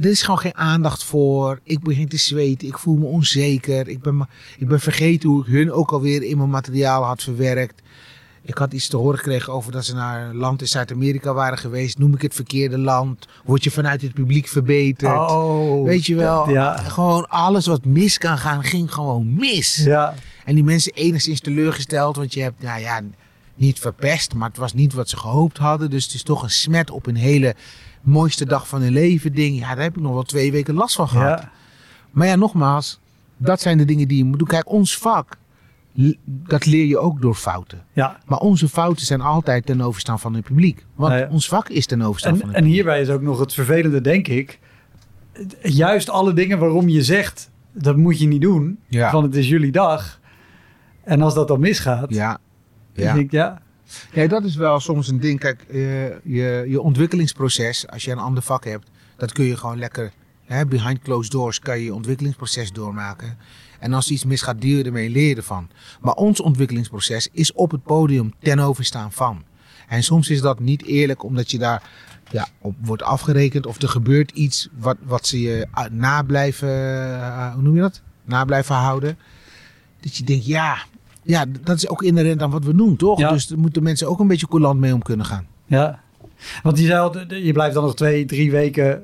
[0.00, 1.60] Er is gewoon geen aandacht voor.
[1.62, 2.68] Ik begin te zweten.
[2.68, 3.88] Ik voel me onzeker.
[3.88, 4.28] Ik ben,
[4.58, 7.82] ik ben vergeten hoe ik hun ook alweer in mijn materiaal had verwerkt.
[8.46, 11.58] Ik had iets te horen gekregen over dat ze naar een land in Zuid-Amerika waren
[11.58, 11.98] geweest.
[11.98, 13.26] Noem ik het verkeerde land?
[13.44, 15.30] Word je vanuit het publiek verbeterd?
[15.30, 19.76] Oh, Weet je wel, Ja, gewoon alles wat mis kan gaan, ging gewoon mis.
[19.84, 20.14] ja.
[20.44, 23.00] En die mensen enigszins teleurgesteld, want je hebt, nou ja,
[23.54, 25.90] niet verpest, maar het was niet wat ze gehoopt hadden.
[25.90, 27.54] Dus het is toch een smet op een hele
[28.02, 29.58] mooiste dag van hun leven ding.
[29.58, 31.38] Ja, daar heb ik nog wel twee weken last van gehad.
[31.40, 31.50] ja.
[32.10, 32.98] Maar ja, nogmaals,
[33.36, 34.48] dat zijn de dingen die je moet doen.
[34.48, 35.36] Kijk, ons vak,
[36.26, 37.84] dat leer je ook door fouten.
[37.92, 38.18] ja.
[38.26, 40.84] Maar onze fouten zijn altijd ten overstaan van het publiek.
[40.94, 41.30] Want Nou ja.
[41.32, 42.74] ons vak is ten overstaan van En, het en publiek.
[42.82, 44.58] hierbij is ook nog het vervelende, denk ik.
[45.62, 48.78] Juist alle dingen waarom je zegt, dat moet je niet doen.
[48.88, 49.10] Ja.
[49.10, 50.20] Van het is jullie dag.
[51.04, 52.38] En als dat dan misgaat, Ja.
[52.92, 53.12] Ja.
[53.12, 53.62] denk ik, ja,
[54.12, 55.38] Ja, dat is wel soms een ding.
[55.40, 59.78] Kijk, eh, je, je ontwikkelingsproces, als je een ander vak hebt, dat kun je gewoon
[59.78, 60.12] lekker,
[60.44, 63.36] hè, behind closed doors, kan je je ontwikkelingsproces doormaken.
[63.80, 65.68] En als er iets misgaat, deal je ermee, leer je ervan.
[66.00, 69.42] Maar ons ontwikkelingsproces is op het podium ten overstaan van.
[69.88, 71.82] En soms is dat niet eerlijk, omdat je daar
[72.30, 76.68] ja, op wordt afgerekend of er gebeurt iets wat, wat ze je ah, na blijven,
[76.68, 78.02] eh, hoe noem je dat?
[78.24, 79.18] Na blijven houden.
[80.00, 80.76] Dat je denkt, ja,
[81.22, 83.18] ja, dat is ook inherent aan wat we doen, toch?
[83.18, 83.30] Ja.
[83.32, 85.46] Dus daar moeten mensen ook een beetje coulant mee om kunnen gaan.
[85.66, 86.02] ja.
[86.62, 89.02] Want je zei al, je blijft dan nog twee, drie weken,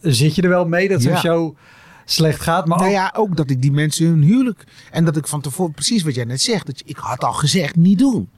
[0.00, 1.18] zit je er wel mee dat zo'n Ja.
[1.18, 1.56] show
[2.04, 2.66] slecht gaat.
[2.66, 4.64] Maar nou ook, ja, ook dat ik die mensen hun huwelijk.
[4.90, 6.66] En dat ik van tevoren, precies wat jij net zegt.
[6.66, 8.28] Dat je, ik had al gezegd, niet doen.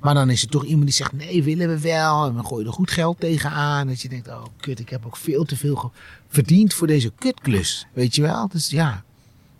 [0.00, 2.26] Maar dan is er toch iemand die zegt, nee, willen we wel.
[2.26, 3.86] En dan gooi je er goed geld tegenaan.
[3.86, 5.92] Dat je denkt, oh kut, ik heb ook veel te veel
[6.28, 7.86] verdiend voor deze kutklus.
[7.92, 8.48] Weet je wel?
[8.48, 9.04] Dus ja,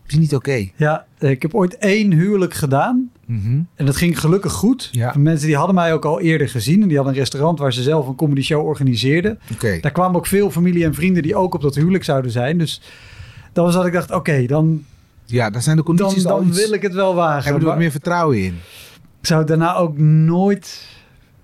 [0.03, 0.71] het is niet oké.
[0.77, 3.11] ja, ik heb ooit één huwelijk gedaan.
[3.27, 3.61] Mhm.
[3.75, 4.89] En dat ging gelukkig goed.
[4.93, 5.15] Ja.
[5.17, 6.83] Mensen die hadden mij ook al eerder gezien.
[6.83, 9.39] En die hadden een restaurant waar ze zelf een comedy show organiseerden.
[9.53, 9.79] Oké.
[9.81, 12.59] Daar kwamen ook veel familie en vrienden die ook op dat huwelijk zouden zijn.
[12.59, 12.81] Dus
[13.55, 14.85] dat was dat ik dacht, oké, dan,
[15.25, 17.43] Ja, dan zijn de dan, condities dan wil ik het wel wagen.
[17.43, 18.55] Hebben we er wat meer vertrouwen in.
[19.21, 20.89] ik zou het daarna ook nooit,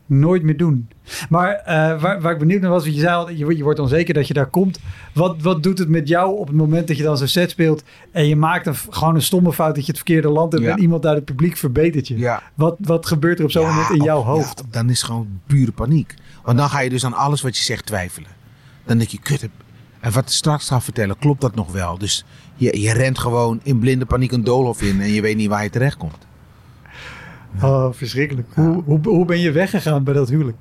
[0.07, 0.89] nooit meer doen.
[1.29, 3.79] Maar eh, waar, waar ik benieuwd naar was, wat je zei, al, je, je wordt
[3.79, 4.79] onzeker dat je daar komt.
[5.15, 7.83] Wat, wat doet het met jou op het moment dat je dan zo'n set speelt
[8.13, 10.73] en je maakt een, gewoon een stomme fout dat je het verkeerde land hebt Ja.
[10.73, 12.19] en iemand uit het publiek verbetert je?
[12.19, 12.43] Ja.
[12.55, 14.63] Wat, wat gebeurt er op zo'n Ja, moment in jouw hoofd?
[14.71, 16.15] dan is gewoon pure paniek.
[16.45, 18.29] Want dan ga je dus aan alles wat je zegt twijfelen.
[18.85, 19.49] Dan denk je, kut.
[20.01, 21.99] En wat ik straks ga vertellen, klopt dat nog wel?
[21.99, 22.25] Dus
[22.55, 25.63] je, je rent gewoon in blinde paniek een doolhof in en je weet niet waar
[25.63, 26.27] je terecht komt.
[27.63, 28.49] Oh, verschrikkelijk.
[28.55, 30.57] Hoe, hoe, hoe ben je weggegaan bij dat huwelijk?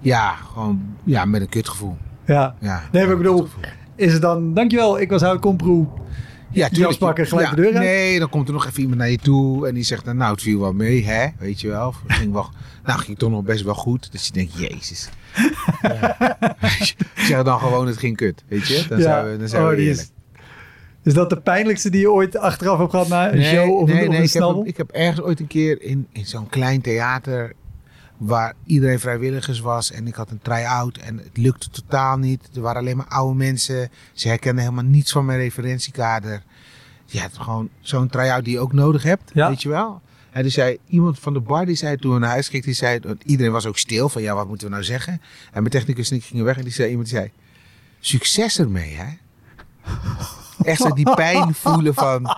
[0.00, 1.96] Ja, gewoon ja, met een kutgevoel.
[2.24, 2.54] Ja.
[2.60, 3.48] Ja, Nee, maar ik bedoel,
[3.94, 5.86] is het dan, dankjewel, ik was Hout Komproe.
[6.54, 7.84] Ja, Jas pakken, gelijk de deur uit?
[7.84, 10.42] Nee, dan komt er nog even iemand naar je toe en die zegt, nou, het
[10.42, 11.26] viel wel mee, hè?
[11.38, 11.94] Weet je wel.
[12.06, 12.48] Het ging wel,
[12.84, 14.12] nou, ging toch nog best wel goed.
[14.12, 15.08] Dus je denkt, jezus.
[15.82, 16.36] Ja.
[17.28, 18.84] zeg dan gewoon, het ging kut, weet je?
[18.88, 20.08] Dan zijn we, dan zijn oh, we eerlijk.
[21.02, 24.08] is, dat de pijnlijkste die je ooit achteraf hebt gehad na een show of een,
[24.08, 27.52] of een ik, heb, ik heb ergens ooit een keer in, in zo'n klein theater
[28.16, 32.48] waar iedereen vrijwilligers was en ik had een try-out en het lukte totaal niet.
[32.54, 33.90] Er waren alleen maar oude mensen.
[34.12, 36.42] Ze herkenden helemaal niets van mijn referentiekader.
[37.06, 39.48] Ja, het is gewoon zo'n try-out die je ook nodig hebt, Ja.
[39.48, 40.02] weet je wel.
[40.30, 42.74] En die zei, iemand van de bar die zei toen we naar huis gingen, die
[42.74, 45.12] zei, iedereen was ook stil van ja, wat moeten we nou zeggen?
[45.12, 45.20] En
[45.62, 47.30] mijn technicus en ik gingen weg en die zei, iemand die zei,
[48.00, 49.06] succes ermee hè.
[50.62, 52.36] Echt zo die pijn voelen van,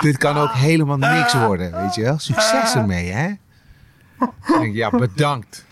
[0.00, 2.18] dit kan ook helemaal niks worden, weet je wel.
[2.18, 3.32] Succes ermee hè.
[4.22, 5.64] Ik denk, ja, bedankt.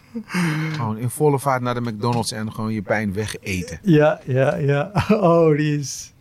[0.72, 3.78] Gewoon in volle vaart naar de McDonald's en gewoon je pijn wegeten.
[3.82, 4.90] Ja, ja, ja.
[5.08, 6.12] Oh, die is,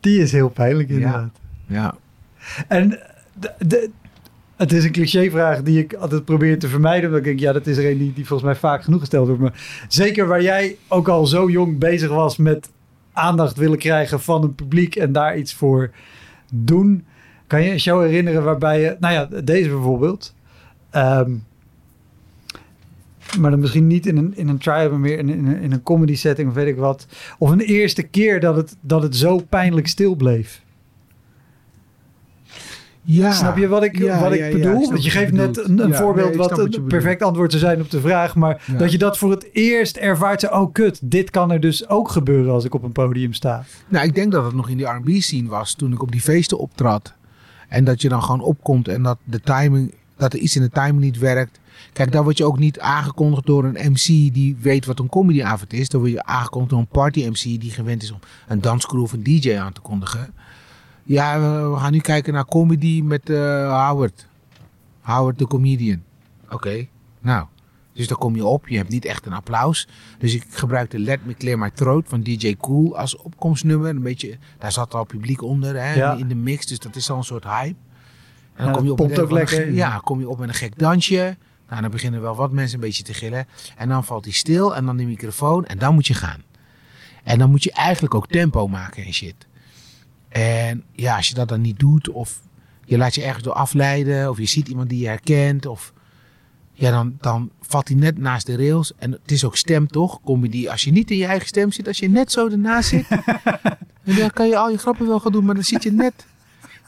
[0.00, 1.30] die is heel pijnlijk inderdaad.
[1.66, 1.94] Ja.
[2.68, 2.98] En
[3.34, 3.90] de, de-
[4.56, 7.04] het is een clichévraag die ik altijd probeer te vermijden.
[7.04, 9.26] Omdat ik denk, ja, dat is er een die, die volgens mij vaak genoeg gesteld
[9.26, 9.42] wordt.
[9.42, 12.70] Maar zeker waar jij ook al zo jong bezig was met
[13.12, 15.90] aandacht willen krijgen van een publiek en daar iets voor
[16.52, 17.04] doen.
[17.46, 20.34] Kan je een show herinneren waarbij je, nou ja, deze bijvoorbeeld.
[20.92, 21.30] Ehm,
[23.40, 25.72] maar dan misschien niet in een, in een try maar meer in, in, een- in
[25.72, 27.06] een comedy setting of weet ik wat.
[27.38, 30.62] Of een eerste keer dat het, dat het zo pijnlijk stil bleef.
[33.04, 33.32] Ja.
[33.32, 34.88] Snap je wat ik, Ja, wat ik ja, bedoel?
[34.88, 38.00] Want je geeft net een, voorbeeld nee, wat een perfect antwoord zou zijn op de
[38.00, 38.34] vraag.
[38.34, 40.40] Maar dat je dat voor het eerst ervaart.
[40.40, 43.64] Zo, oh kut, dit kan er dus ook gebeuren als ik op een podium sta.
[43.88, 46.20] Nou, ik denk dat het nog in die R&B scene was toen ik op die
[46.20, 47.14] feesten optrad.
[47.68, 50.70] En dat je dan gewoon opkomt en dat de timing, dat er iets in de
[50.70, 51.60] timing niet werkt.
[51.92, 54.04] Kijk, daar word je ook niet aangekondigd door een MC
[54.34, 55.88] die weet wat een comedyavond is.
[55.88, 59.12] Dan word je aangekondigd door een party MC die gewend is om een danscrew of
[59.12, 60.34] een DJ aan te kondigen.
[61.04, 63.36] Ja, we- gaan nu kijken naar comedy met eh,
[63.88, 64.26] Howard.
[65.00, 66.02] Howard de comedian.
[66.50, 66.86] Oké,
[67.20, 67.46] nou.
[67.94, 69.88] Dus dan kom je op, je hebt niet echt een applaus.
[70.18, 73.88] Dus ik gebruikte Let Me Clear My Throat van DJ Cool als opkomstnummer.
[73.90, 76.14] Een beetje, daar zat al publiek onder hè, Ja.
[76.14, 77.74] in de mix, dus dat is al een soort hype.
[78.54, 79.72] En dan kom je op met ook een- lekker.
[79.72, 81.36] Ja, kom je op met een gek dansje.
[81.68, 83.46] Nou, dan beginnen wel wat mensen een beetje te gillen.
[83.76, 86.42] En dan valt hij stil en dan die microfoon en dan moet je gaan.
[87.24, 89.34] En dan moet je eigenlijk ook tempo maken en shit.
[90.28, 92.40] En ja, als je dat dan niet doet of
[92.84, 95.92] je laat je ergens door afleiden of je ziet iemand die je herkent of
[96.72, 98.92] ja, dan, dan valt hij net naast de rails.
[98.96, 100.20] En het is ook stem toch?
[100.24, 103.08] Comedy, als je niet in je eigen stem zit, als je net zo ernaast zit,
[104.18, 106.26] dan kan je al je grappen wel gaan doen, maar dan zit je net.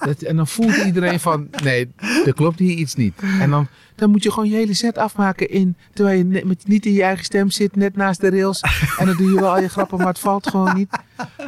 [0.05, 1.91] Dat, en dan voelt iedereen van, nee,
[2.27, 3.15] er klopt hier iets niet.
[3.41, 6.67] En dan, dan moet je gewoon je hele set afmaken in, terwijl je net, met,
[6.69, 8.61] niet in je eigen stem zit, net naast de rails.
[8.99, 10.89] En dan doe je wel al je grappen, maar het valt gewoon niet.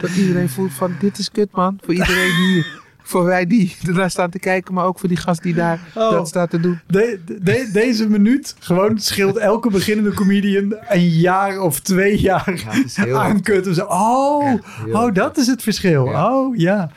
[0.01, 2.85] Dat iedereen voelt van, dit is kut man, voor iedereen hier.
[3.03, 6.11] Voor wij die ernaar staan te kijken, maar ook voor die gast die daar Oh.
[6.11, 6.81] dat staat te doen.
[6.87, 12.85] De, de- deze minuut gewoon scheelt elke beginnende comedian een jaar of twee jaar Ja,
[12.85, 13.91] is heel aan kutten.
[13.91, 14.45] Oh,
[14.87, 16.05] Ja, oh, dat is het verschil.
[16.05, 16.37] Ja.
[16.37, 16.91] Oh, ja.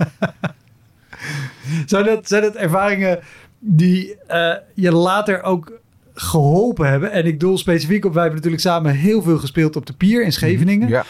[1.86, 3.18] zijn, dat, zijn dat ervaringen
[3.58, 5.80] die eh, je later ook
[6.14, 7.12] geholpen hebben?
[7.12, 10.24] En ik doel specifiek op, wij hebben natuurlijk samen heel veel gespeeld op de Pier
[10.24, 10.88] in Scheveningen.
[10.88, 11.04] Ja.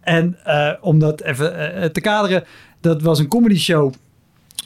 [0.00, 2.44] En eh, om dat even eh, te kaderen,
[2.80, 3.92] dat was een comedy show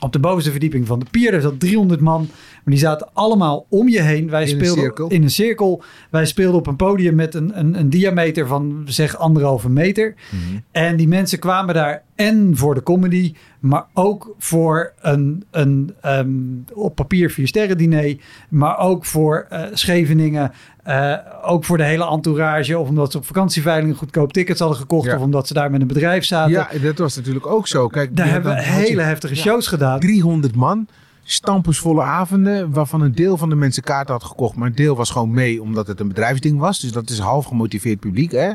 [0.01, 1.31] op de bovenste verdieping van de pier.
[1.31, 4.31] Daar zat 300 man, maar die zaten allemaal om je heen.
[4.31, 5.09] Wij In een speelden cirkel.
[5.09, 5.83] in een cirkel.
[6.11, 10.15] Wij speelden op een podium met een, een, een diameter van zeg anderhalve meter.
[10.31, 10.59] Mhm.
[10.71, 16.29] En die mensen kwamen daar en voor de comedy, maar ook voor een, een ehm,
[16.73, 18.17] op papier vier sterren diner,
[18.49, 20.53] maar ook voor eh, Scheveningen,
[20.87, 25.07] eh, ook voor de hele entourage, of omdat ze op vakantieveilingen goedkoop tickets hadden gekocht,
[25.07, 25.17] Ja.
[25.17, 26.53] of omdat ze daar met een bedrijf zaten.
[26.53, 27.87] Ja, dat was natuurlijk ook zo.
[27.87, 30.01] Kijk, daar die- hebben we hele heftige shows gedaan.
[30.01, 30.87] 300 man,
[31.29, 35.11] stampensvolle avonden, waarvan een deel van de mensen kaarten had gekocht, maar een deel was
[35.11, 36.81] gewoon mee omdat het een bedrijfsding was.
[36.81, 38.51] Dus dat is half gemotiveerd publiek, hè?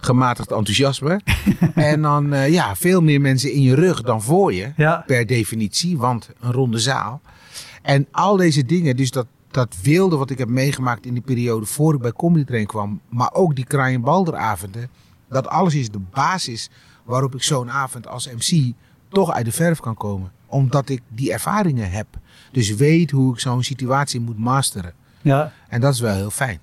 [0.00, 1.20] gematigd enthousiasme.
[1.74, 5.26] en dan eh, ja, veel meer mensen in je rug dan voor je, Ja, per
[5.26, 7.20] definitie, want een ronde zaal.
[7.82, 11.66] En al deze dingen, dus dat, dat wilde wat ik heb meegemaakt in die periode
[11.66, 14.90] voor ik bij Comedy Train kwam, maar ook die Kraaien Balder avonden,
[15.28, 16.70] dat alles is de basis
[17.04, 18.72] waarop ik zo'n avond als MC
[19.08, 20.32] toch uit de verf kan komen.
[20.46, 22.06] Omdat ik die ervaringen heb.
[22.52, 24.92] Dus weet hoe ik zo'n situatie moet masteren.
[25.22, 25.52] ja.
[25.68, 26.60] En dat is wel heel fijn.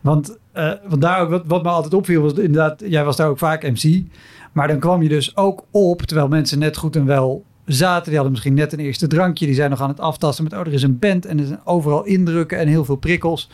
[0.00, 3.28] Want, eh, want daar ook, wat, wat me altijd opviel was inderdaad, jij was daar
[3.28, 4.04] ook vaak MC.
[4.52, 8.04] Maar dan kwam je dus ook op, terwijl mensen net goed en wel zaten.
[8.04, 9.46] Die hadden misschien net een eerste drankje.
[9.46, 11.26] Die zijn nog aan het aftasten met, oh, er is een band.
[11.26, 13.50] En er zijn overal indrukken en heel veel prikkels.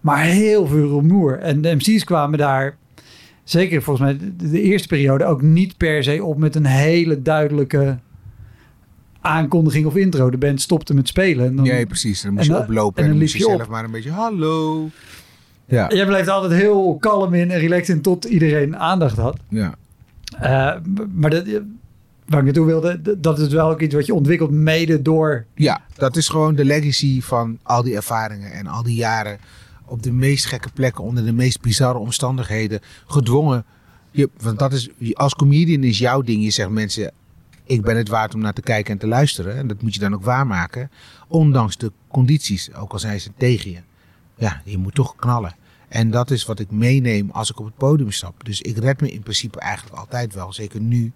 [0.00, 1.38] Maar heel veel rumoer.
[1.38, 2.76] En de MC's kwamen daar,
[3.44, 7.98] zeker volgens mij de, eerste periode, ook niet per se op met een hele duidelijke
[9.20, 10.30] aankondiging of intro.
[10.30, 11.46] De band stopte met spelen.
[11.46, 12.22] En dan, Nee, precies.
[12.22, 14.10] Dan moest en je oplopen en dan moest liep je je zelf maar een beetje
[14.10, 14.88] hallo.
[15.66, 19.36] Ja, Jij bleef er altijd heel kalm in en relaxed in tot iedereen aandacht had.
[19.48, 19.74] ja.
[20.38, 20.74] Eh,
[21.14, 21.44] maar dat,
[22.26, 25.46] waar ik naartoe wilde, dat is wel ook iets wat je ontwikkelt mede door...
[25.54, 29.38] ja, dat is gewoon de legacy van al die ervaringen en al die jaren
[29.84, 33.64] op de meest gekke plekken onder de meest bizarre omstandigheden gedwongen.
[34.10, 36.44] Je, want dat is, als comedian is jouw ding.
[36.44, 37.12] Je zegt mensen,
[37.64, 39.56] ik ben het waard om naar te kijken en te luisteren.
[39.56, 40.90] En dat moet je dan ook waarmaken.
[41.28, 43.80] Ondanks de condities, ook al zijn ze tegen je.
[44.36, 45.56] Ja, je moet toch knallen.
[45.88, 48.44] En dat is wat ik meeneem als ik op het podium stap.
[48.44, 50.52] Dus ik red me in principe eigenlijk altijd wel.
[50.52, 51.12] Zeker nu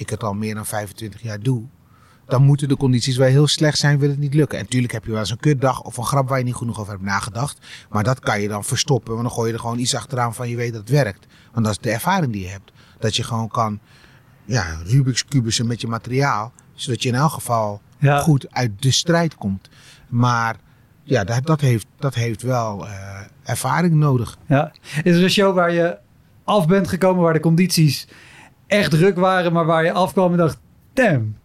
[0.00, 1.62] ik het al meer dan 25 jaar doe.
[2.26, 4.58] Dan moeten de condities wel heel slecht zijn, wil het niet lukken.
[4.58, 6.80] En natuurlijk heb je wel eens een kutdag of een grap waar je niet genoeg
[6.80, 7.58] over hebt nagedacht.
[7.90, 9.12] Maar dat kan je dan verstoppen.
[9.12, 11.26] Want dan gooi je er gewoon iets achteraan van je weet dat het werkt.
[11.52, 12.72] Want dat is de ervaring die je hebt.
[12.98, 13.78] Dat je gewoon kan
[14.44, 16.52] ja, Rubik's kubussen met je materiaal.
[16.74, 18.18] Zodat je in elk geval Ja.
[18.20, 19.68] goed uit de strijd komt.
[20.08, 20.56] Maar
[21.02, 24.36] ja, dat, dat, heeft, dat heeft wel eh, ervaring nodig.
[24.46, 24.72] Ja.
[25.02, 25.98] Is er een show waar je
[26.44, 28.06] af bent gekomen waar de condities
[28.70, 30.58] echt druk waren, maar waar je afkwam en dacht,
[30.92, 31.36] damn,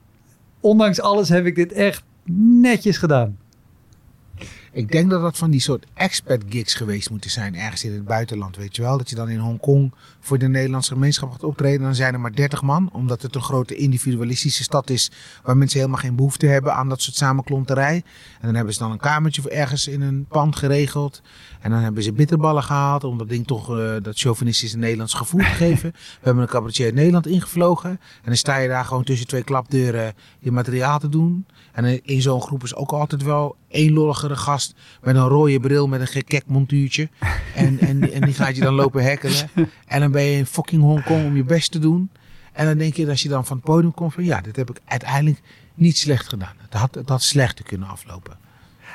[0.60, 2.04] ondanks alles heb ik dit echt
[2.62, 3.38] netjes gedaan.
[4.72, 8.06] Ik denk dat dat van die soort expat gigs geweest moeten zijn, ergens in het
[8.06, 8.98] buitenland, weet je wel.
[8.98, 11.82] Dat je dan in Hongkong voor de Nederlandse gemeenschap gaat optreden.
[11.82, 15.12] Dan zijn er maar 30 man, omdat het een grote individualistische stad is,
[15.44, 17.96] waar mensen helemaal geen behoefte hebben aan dat soort samenklonterij.
[18.40, 21.22] En dan hebben ze dan een kamertje voor ergens in een pand geregeld.
[21.66, 25.40] En dan hebben ze bitterballen gehaald, om dat ding toch eh, dat chauvinistische Nederlands gevoel
[25.40, 25.92] te geven.
[26.20, 27.90] We hebben een cabaretier Nederland ingevlogen.
[27.90, 31.46] En dan sta je daar gewoon tussen twee klapdeuren je materiaal te doen.
[31.72, 35.88] En in zo'n groep is ook altijd wel één lolligere gast met een rode bril
[35.88, 37.10] met een gekek montuurtje.
[37.56, 39.50] En, en, en die gaat je dan lopen hekkelen.
[39.88, 42.10] En dan ben je in fucking Hongkong om je best te doen.
[42.54, 44.70] En dan denk je, als je dan van het podium komt, van ja, dit heb
[44.70, 45.42] ik uiteindelijk
[45.76, 46.54] niet slecht gedaan.
[46.58, 48.38] Het had, het had slechter kunnen aflopen.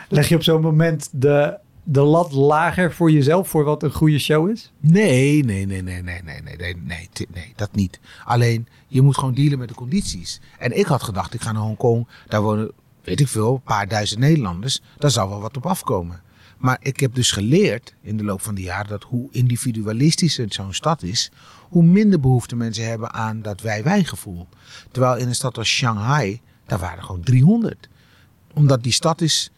[0.08, 1.58] Leg je op zo'n moment de,
[1.91, 4.72] de lat lager voor jezelf, voor wat een goede show is?
[4.80, 8.01] Nee, nee, nee, nee, nee, nee, nee, nee, nee, nee, dat niet.
[8.24, 10.41] Alleen, je moet gewoon dealen met de condities.
[10.59, 12.70] En ik had gedacht, ik ga naar Hongkong, daar wonen,
[13.03, 14.80] weet ik veel, een paar duizend Nederlanders.
[14.99, 16.22] Daar zal wel wat op afkomen.
[16.59, 20.74] Maar ik heb dus geleerd in de loop van de jaren dat hoe individualistischer zo'n
[20.74, 21.30] stad is,
[21.68, 24.49] hoe minder behoefte mensen hebben aan dat wij-wij gevoel.
[24.91, 27.88] Terwijl in een stad als Shanghai, daar waren er gewoon 300.
[28.55, 29.51] Omdat die stad is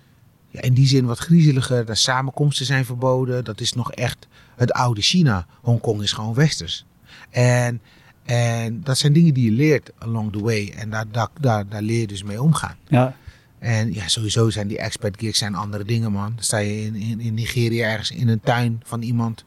[0.52, 1.86] ja, in die zin wat griezeliger.
[1.86, 3.44] De samenkomsten zijn verboden.
[3.44, 4.26] Dat is nog echt
[4.56, 5.46] het oude China.
[5.60, 6.84] Hongkong is gewoon westers.
[7.30, 7.80] En,
[8.24, 10.72] en dat zijn dingen die je leert along the way.
[10.76, 12.76] En daar, daar, daar, daar leer je dus mee omgaan.
[12.88, 13.16] Ja.
[13.58, 16.32] En ja, sowieso zijn die expat gigs zijn andere dingen, man.
[16.34, 19.44] Dan sta je in, in, in Nigeria ergens in een tuin van iemand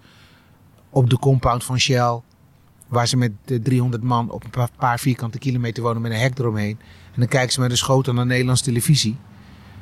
[0.89, 2.20] op de compound van Shell.
[2.88, 6.18] Waar ze met eh, 300 man op een pa- paar vierkante kilometer wonen met een
[6.18, 6.78] hek eromheen.
[7.14, 9.18] En dan kijken ze met een schotel naar Nederlandse televisie.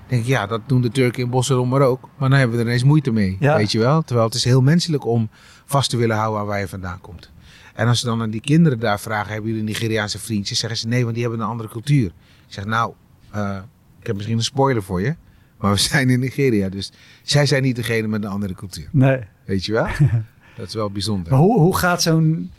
[0.08, 2.10] Denk ik, ja, dat doen de Turken in Bosserom maar ook.
[2.18, 3.56] Maar dan hebben we er ineens moeite mee, Ja.
[3.58, 4.02] weet je wel.
[4.02, 5.30] Terwijl het is heel menselijk om
[5.66, 7.32] vast te willen houden aan waar je vandaan komt.
[7.76, 10.60] En als ze dan aan die kinderen daar vragen, hebben jullie Nigeriaanse vriendjes?
[10.60, 12.06] Zeggen ze, nee, want die hebben een andere cultuur.
[12.06, 12.14] Ik
[12.48, 12.94] zeg, nou,
[13.32, 13.58] eh,
[14.00, 15.16] ik heb misschien een spoiler voor je.
[15.60, 16.92] Maar we zijn in Nigeria, dus
[17.22, 18.88] zij zijn niet degene met een andere cultuur.
[18.92, 19.20] Nee.
[19.46, 19.88] Weet je wel?
[20.58, 21.32] Dat is wel bijzonder.
[21.32, 22.52] Maar hoe, hoe gaat zo'n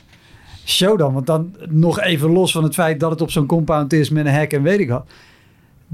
[0.65, 1.13] show dan?
[1.13, 4.27] Want dan nog even los van het feit dat het op zo'n compound is met
[4.27, 5.07] een hek en weet ik wat.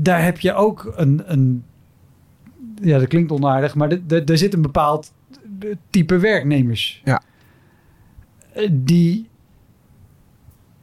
[0.03, 1.65] Daar heb je ook een, een
[2.83, 5.13] ja, dat klinkt onaardig, maar er- zit een bepaald
[5.91, 7.01] type werknemers.
[7.05, 7.23] Ja.
[8.53, 9.29] Eh, Die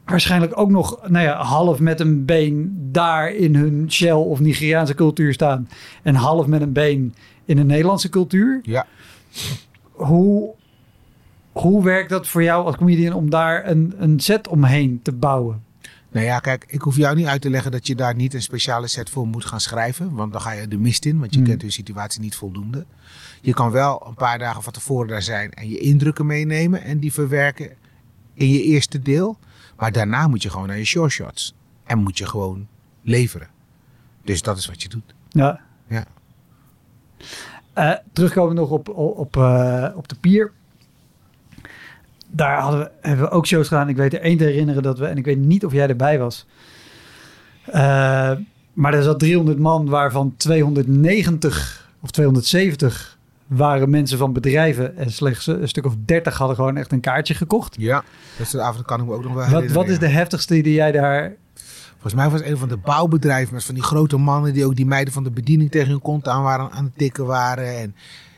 [0.06, 4.94] waarschijnlijk ook nog nou ja, half met een been daar in hun Shell of Nigeriaanse
[4.96, 5.70] cultuur staan.
[6.04, 7.14] En half met een been
[7.46, 8.60] in een Nederlandse cultuur.
[8.64, 8.86] Ja.
[9.92, 10.54] Hoe,
[11.52, 15.64] hoe werkt dat voor jou als comedian om daar een, een set omheen te bouwen?
[16.18, 18.42] Nou ja, kijk, ik hoef jou niet uit te leggen dat je daar niet een
[18.42, 20.14] speciale set voor moet gaan schrijven.
[20.14, 21.48] Want dan ga je de mist in, want je Hmm.
[21.50, 22.86] kent hun situatie niet voldoende.
[23.42, 27.00] Je kan wel een paar dagen van tevoren daar zijn en je indrukken meenemen en
[27.00, 27.70] die verwerken
[28.34, 29.38] in je eerste deel.
[29.76, 31.56] Maar daarna moet je gewoon naar je short shots.
[31.84, 32.68] En moet je gewoon
[33.02, 33.48] leveren.
[34.24, 35.14] Dus dat is wat je doet.
[35.30, 35.60] Ja.
[35.88, 36.06] Ja.
[37.74, 40.52] Eh, terugkomen nog op, op, op, eh, op de pier.
[42.32, 43.90] Daar hadden we, hebben we ook shows gedaan.
[43.90, 46.20] Ik weet er één te herinneren dat we, en ik weet niet of jij erbij
[46.20, 46.46] was.
[47.66, 48.32] Eh,
[48.74, 53.18] maar er zat 300 man, waarvan 290 of 270
[53.48, 54.98] waren mensen van bedrijven.
[54.98, 57.76] En slechts een stuk of 30 hadden gewoon echt een kaartje gekocht.
[57.80, 58.04] Ja.
[58.38, 59.76] Is de avond kan ik me ook nog wel Wat, herinneren.
[59.76, 61.34] wat is de heftigste die jij daar...
[61.92, 64.76] Volgens mij was het een van de bouwbedrijven met van die grote mannen die ook
[64.76, 67.78] die meiden van de bediening tegen hun kont aan waren aan het tikken waren.
[67.78, 67.96] En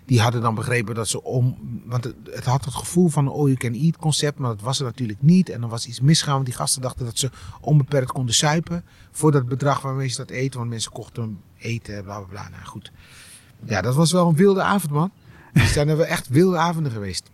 [0.10, 1.58] die hadden dan begrepen dat ze om.
[1.86, 4.62] Want het, het had het gevoel van een all you can eat concept, maar dat
[4.62, 5.50] was het natuurlijk niet.
[5.50, 7.30] En dan was iets misgaan, want die gasten dachten dat ze
[7.62, 10.60] onbeperkt konden suipen voor dat bedrag waarmee ze dat eten.
[10.60, 12.50] Want mensen kochten eten, bla bla bla.
[12.50, 12.92] Nou goed.
[13.66, 15.12] Ja, dat was wel een wilde avond, man.
[15.54, 17.30] Er zijn er wel echt wilde avonden geweest.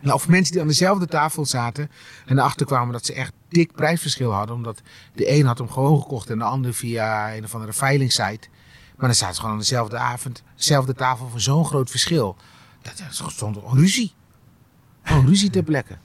[0.00, 1.90] Nou, of mensen die aan dezelfde tafel zaten
[2.26, 4.56] en erachter kwamen dat ze echt dik prijsverschil hadden.
[4.56, 4.82] Omdat
[5.14, 8.48] de een had hem gewoon gekocht en de ander via een of andere veilingsite.
[8.98, 12.36] Maar dan zaten ze gewoon aan dezelfde avond, dezelfde tafel van zo'n groot verschil.
[12.82, 14.12] Dat dat stond een ruzie.
[15.02, 15.96] Gewoon ruzie ter plekke.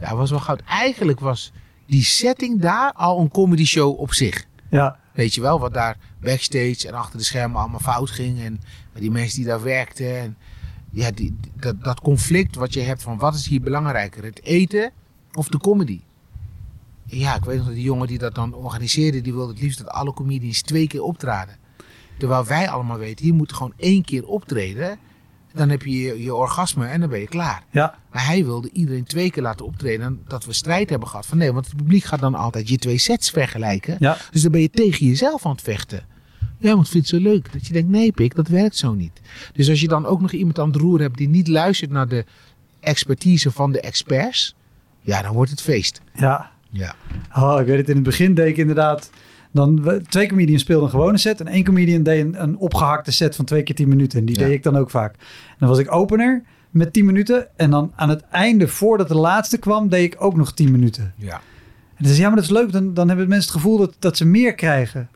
[0.00, 0.60] Ja, was wel goud.
[0.66, 1.52] Eigenlijk was
[1.86, 4.46] die setting daar al een comedy show op zich.
[4.70, 8.40] Ja, Weet je wel, wat daar backstage en achter de schermen allemaal fout ging.
[8.40, 8.60] En
[8.92, 10.18] met die mensen die daar werkten.
[10.18, 10.36] En
[10.90, 14.24] ja, die, die- dat, dat conflict wat je hebt van wat is hier belangrijker?
[14.24, 14.92] Het eten
[15.32, 16.00] of de comedy?
[17.04, 19.78] Ja, ik weet nog dat die jongen die dat dan organiseerde, die wilde het liefst
[19.78, 21.56] dat alle comedians twee keer optraden.
[22.18, 24.98] Terwijl wij allemaal weten, hier moet gewoon één keer optreden.
[25.52, 27.62] Dan heb je je, je orgasme en dan ben je klaar.
[27.70, 30.06] ja, Maar hij wilde iedereen twee keer laten optreden.
[30.06, 31.26] En dat we strijd hebben gehad.
[31.26, 33.96] Van nee, want het publiek gaat dan altijd je twee sets vergelijken.
[33.98, 34.16] ja.
[34.30, 36.06] Dus dan ben je tegen jezelf aan het vechten.
[36.58, 37.52] Ja, want vind het zo leuk.
[37.52, 39.20] Dat je denkt, nee pik, dat werkt zo niet.
[39.52, 42.08] Dus als je dan ook nog iemand aan het roer hebt die niet luistert naar
[42.08, 42.24] de
[42.80, 44.54] expertise van de experts,
[45.00, 46.00] ja, dan wordt het feest.
[46.14, 46.50] Ja.
[46.70, 46.94] Ja.
[47.36, 49.10] Oh, ik weet het, in het begin deed ik inderdaad...
[49.58, 53.12] Dan, we- twee comedians speelden een gewone set en één comedian deed een, een opgehakte
[53.12, 54.18] set van twee keer 10 minuten.
[54.18, 54.44] En die Ja.
[54.44, 55.12] deed ik dan ook vaak.
[55.48, 57.46] En dan was ik opener met 10 minuten.
[57.56, 61.12] En dan aan het einde, voordat de laatste kwam, deed ik ook nog 10 minuten.
[61.16, 61.32] Ja.
[61.94, 62.72] En dan zei ja, maar dat is leuk.
[62.72, 65.08] Dan, dan hebben mensen het gevoel dat, dat ze meer krijgen.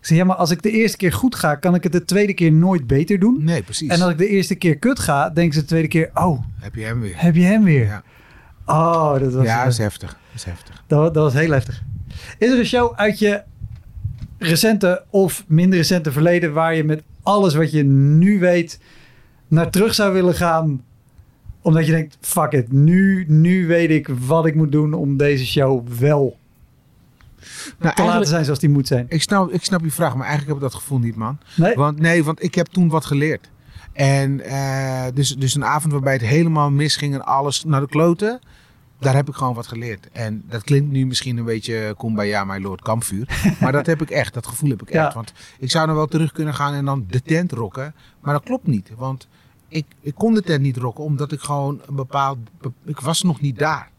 [0.00, 2.04] Ik zei, ja, maar als ik de eerste keer goed ga, kan ik het de
[2.04, 3.44] tweede keer nooit beter doen.
[3.44, 3.88] Nee, precies.
[3.88, 6.74] En als ik de eerste keer kut ga, denken ze de tweede keer, oh, heb
[6.74, 7.14] je hem weer.
[7.16, 7.84] heb je hem weer?
[7.86, 8.02] Ja,
[8.66, 10.08] Oh, dat was, ja eh, dat is heftig.
[10.10, 10.84] Dat is heftig.
[10.86, 11.82] dat, dat was heel heftig.
[12.38, 13.42] Is er een show uit je
[14.38, 18.78] recente of minder recente verleden waar je met alles wat je nu weet
[19.48, 20.84] naar terug zou willen gaan?
[21.62, 25.46] Omdat je denkt, fuck it, nu, nu weet ik wat ik moet doen om deze
[25.46, 26.36] show wel
[27.78, 29.06] Nou, te laten zijn zoals die moet zijn.
[29.08, 31.38] ik, snap, ik snap je vraag, maar eigenlijk heb ik dat gevoel niet, man.
[31.56, 31.74] Nee?
[31.74, 33.48] Want, nee, want ik heb toen wat geleerd.
[33.92, 38.40] En eh, dus, dus een avond waarbij het helemaal misging en alles naar de kloten.
[39.00, 40.08] Daar heb ik gewoon wat geleerd.
[40.12, 43.56] En dat klinkt nu misschien een beetje kumbaya, my lord, kampvuur.
[43.60, 44.34] Maar dat heb ik echt.
[44.34, 45.04] Dat gevoel heb ik Ja.
[45.06, 45.14] echt.
[45.14, 47.94] Want ik zou dan wel terug kunnen gaan en dan de tent rocken.
[48.20, 48.90] Maar dat klopt niet.
[48.96, 49.28] Want
[49.68, 52.38] ik, ik kon de tent niet rocken omdat ik gewoon een bepaald...
[52.84, 53.90] Ik was nog niet daar.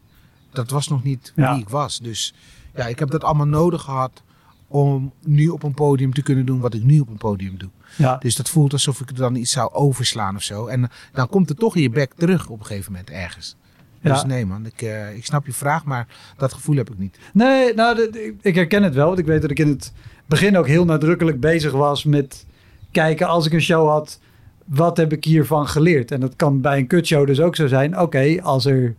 [0.52, 1.52] Dat was nog niet Ja.
[1.52, 1.98] wie ik was.
[1.98, 2.34] Dus
[2.74, 4.22] ja, ik heb dat allemaal nodig gehad
[4.66, 7.70] om nu op een podium te kunnen doen wat ik nu op een podium doe.
[7.96, 8.16] Ja.
[8.16, 10.66] Dus dat voelt alsof ik er dan iets zou overslaan of zo.
[10.66, 13.56] En dan komt het toch in je bek terug op een gegeven moment ergens.
[14.00, 14.12] Ja.
[14.12, 17.18] Dus nee man, ik, eh, ik snap je vraag, maar dat gevoel heb ik niet.
[17.32, 19.06] Nee, nou, de- ik herken het wel.
[19.06, 19.92] Want ik weet dat ik in het
[20.26, 22.46] begin ook heel nadrukkelijk bezig was met
[22.90, 24.20] kijken als ik een show had.
[24.64, 26.10] Wat heb ik hiervan geleerd?
[26.10, 27.98] En dat kan bij een kutshow dus ook zo zijn.
[28.00, 28.94] Oké, als er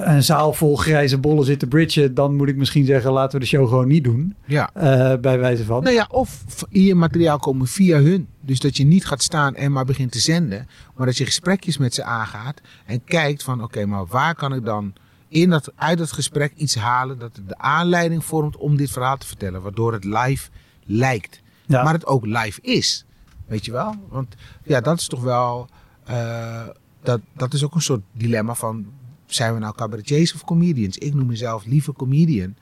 [0.00, 3.38] een zaal vol grijze bollen zit te bridgen, dan moet ik misschien zeggen, laten we
[3.44, 4.34] de show gewoon niet doen.
[4.44, 4.70] Ja.
[4.74, 5.82] eh, bij wijze van.
[5.82, 8.28] Nou ja, of je materiaal komen via hun.
[8.40, 10.68] Dus dat je niet gaat staan en maar begint te zenden.
[10.96, 12.60] Maar dat je gesprekjes met ze aangaat.
[12.86, 14.92] En kijkt van oké, maar waar kan ik dan
[15.28, 17.18] in dat, uit dat gesprek iets halen.
[17.18, 19.62] Dat de aanleiding vormt om dit verhaal te vertellen.
[19.62, 20.48] Waardoor het live
[20.84, 21.40] lijkt.
[21.66, 21.82] Ja.
[21.82, 23.04] Maar het ook live is.
[23.46, 23.94] Weet je wel?
[24.08, 25.68] Want ja, dat is toch wel.
[26.04, 26.62] eh,
[27.02, 28.86] dat, dat is ook een soort dilemma van.
[29.34, 30.98] Zijn we nou cabaretiers of comedians?
[30.98, 32.54] Ik noem mezelf liever comedian.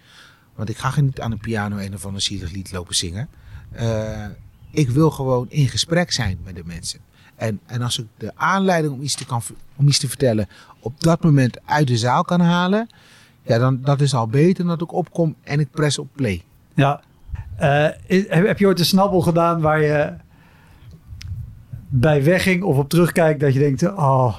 [0.55, 3.29] Want ik ga geen- niet aan een piano een of ander zielig lied lopen zingen.
[3.71, 4.25] Eh,
[4.71, 7.01] ik wil gewoon in gesprek zijn met de mensen.
[7.37, 9.43] En, en als ik de aanleiding om iets, te kan,
[9.77, 10.49] om iets te vertellen
[10.81, 12.89] op dat moment uit de zaal kan halen.
[13.43, 16.43] Ja, dan dat is al beter dan dat ik opkom en ik press op play.
[16.75, 17.01] Ja.
[17.57, 17.89] Eh,
[18.29, 20.13] heb je ooit een snabbel gedaan waar je
[21.89, 24.39] bij wegging of op terugkijkt dat je denkt, oh,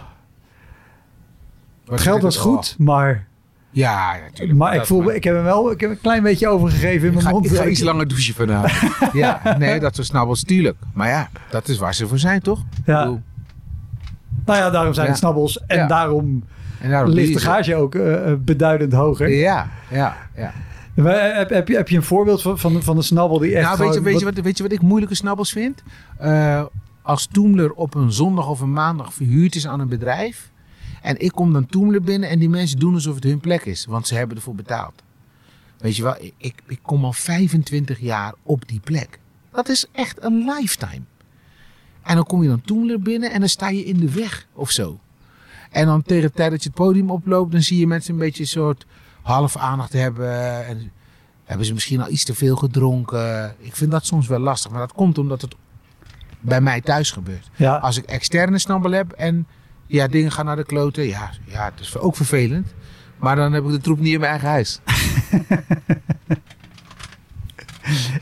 [1.89, 3.27] het geld was goed, maar,
[3.69, 4.57] ja, ja, tuurlijk.
[4.57, 7.25] maar ik, voel, ik heb hem wel ik heb een klein beetje overgegeven in mijn
[7.25, 7.45] ga, mond.
[7.45, 9.11] ik ga iets langer douchen vanavond.
[9.13, 10.77] ja, nee, dat is snabbels, tuurlijk.
[10.93, 12.63] Maar ja, dat is waar ze voor zijn, toch?
[12.85, 12.99] Ja.
[13.03, 13.21] Bedoel,
[14.45, 15.11] Nou ja, daarom zijn Ja.
[15.11, 15.87] het snabbels en Ja.
[15.87, 16.43] daarom
[16.79, 19.29] en daarom ligt de gage ook eh, eh, beduidend hoger.
[19.29, 20.53] Ja, ja, ja.
[20.93, 23.55] Maar, eh, Heb, heb, je, heb je een voorbeeld van, van, van een snabbel die
[23.55, 25.83] echt Nou, weet je, weet, je wat, weet je wat ik moeilijke snabbels vind?
[26.17, 26.63] Eh,
[27.01, 30.49] als Toemler op een zondag of een maandag verhuurd is aan een bedrijf.
[31.01, 33.85] En ik kom dan Toemler binnen en die mensen doen alsof het hun plek is.
[33.85, 35.03] Want ze hebben ervoor betaald.
[35.77, 39.19] Weet je wel, ik, ik, kom al 25 jaar op die plek.
[39.51, 41.01] Dat is echt een lifetime.
[42.01, 44.71] En dan kom je dan Toemler binnen en dan sta je in de weg of
[44.71, 44.99] zo.
[45.71, 48.19] En dan tegen de tijd dat je het podium oploopt, dan zie je mensen een
[48.19, 48.85] beetje een soort
[49.21, 50.65] half aandacht hebben.
[50.65, 50.91] En
[51.43, 53.55] hebben ze misschien al iets te veel gedronken.
[53.59, 54.71] Ik vind dat soms wel lastig.
[54.71, 55.55] Maar dat komt omdat het
[56.39, 57.49] bij mij thuis gebeurt.
[57.55, 59.47] Ja, Als ik externe snabbel heb en
[59.89, 61.07] ja, dingen gaan naar de kloten.
[61.07, 62.73] Ja, ja, het is ook vervelend.
[63.17, 64.79] Maar dan heb ik de troep niet in mijn eigen huis.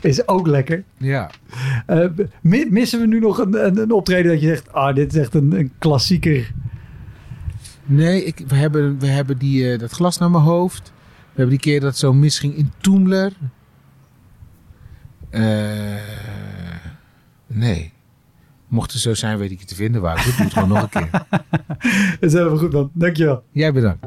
[0.00, 0.84] is ook lekker.
[0.96, 1.30] Ja.
[1.86, 2.06] Eh,
[2.40, 5.34] mi- missen we nu nog een, een, optreden dat je zegt, ah, dit is echt
[5.34, 6.52] een, een klassieker.
[7.84, 10.92] Nee, ik, we, hebben, we hebben die, eh, dat glas naar mijn hoofd.
[11.18, 13.32] We hebben die keer dat zo misging in Toemler.
[15.30, 15.42] Eh,
[17.46, 17.92] nee.
[18.68, 20.24] Mocht het zo zijn, weet ik je te vinden waar.
[20.24, 21.10] Doe het gewoon nog een keer.
[22.20, 23.42] Dat is helemaal goed man, dankjewel.
[23.52, 24.06] Jij bedankt.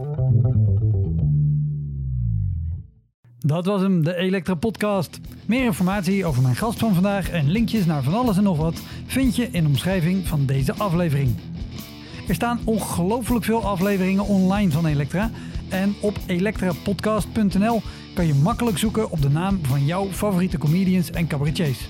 [3.38, 5.20] Dat was hem, de Elektra Podcast.
[5.45, 8.82] Meer informatie over mijn gast van vandaag en linkjes naar van alles en nog wat
[9.05, 11.36] vind je in de omschrijving van deze aflevering.
[12.28, 15.32] Er staan ongelooflijk veel afleveringen online van Elektra.
[15.70, 17.82] En op elektrapodcast.nl
[18.14, 21.89] kan je makkelijk zoeken op de naam van jouw favoriete comedians en cabaretiers.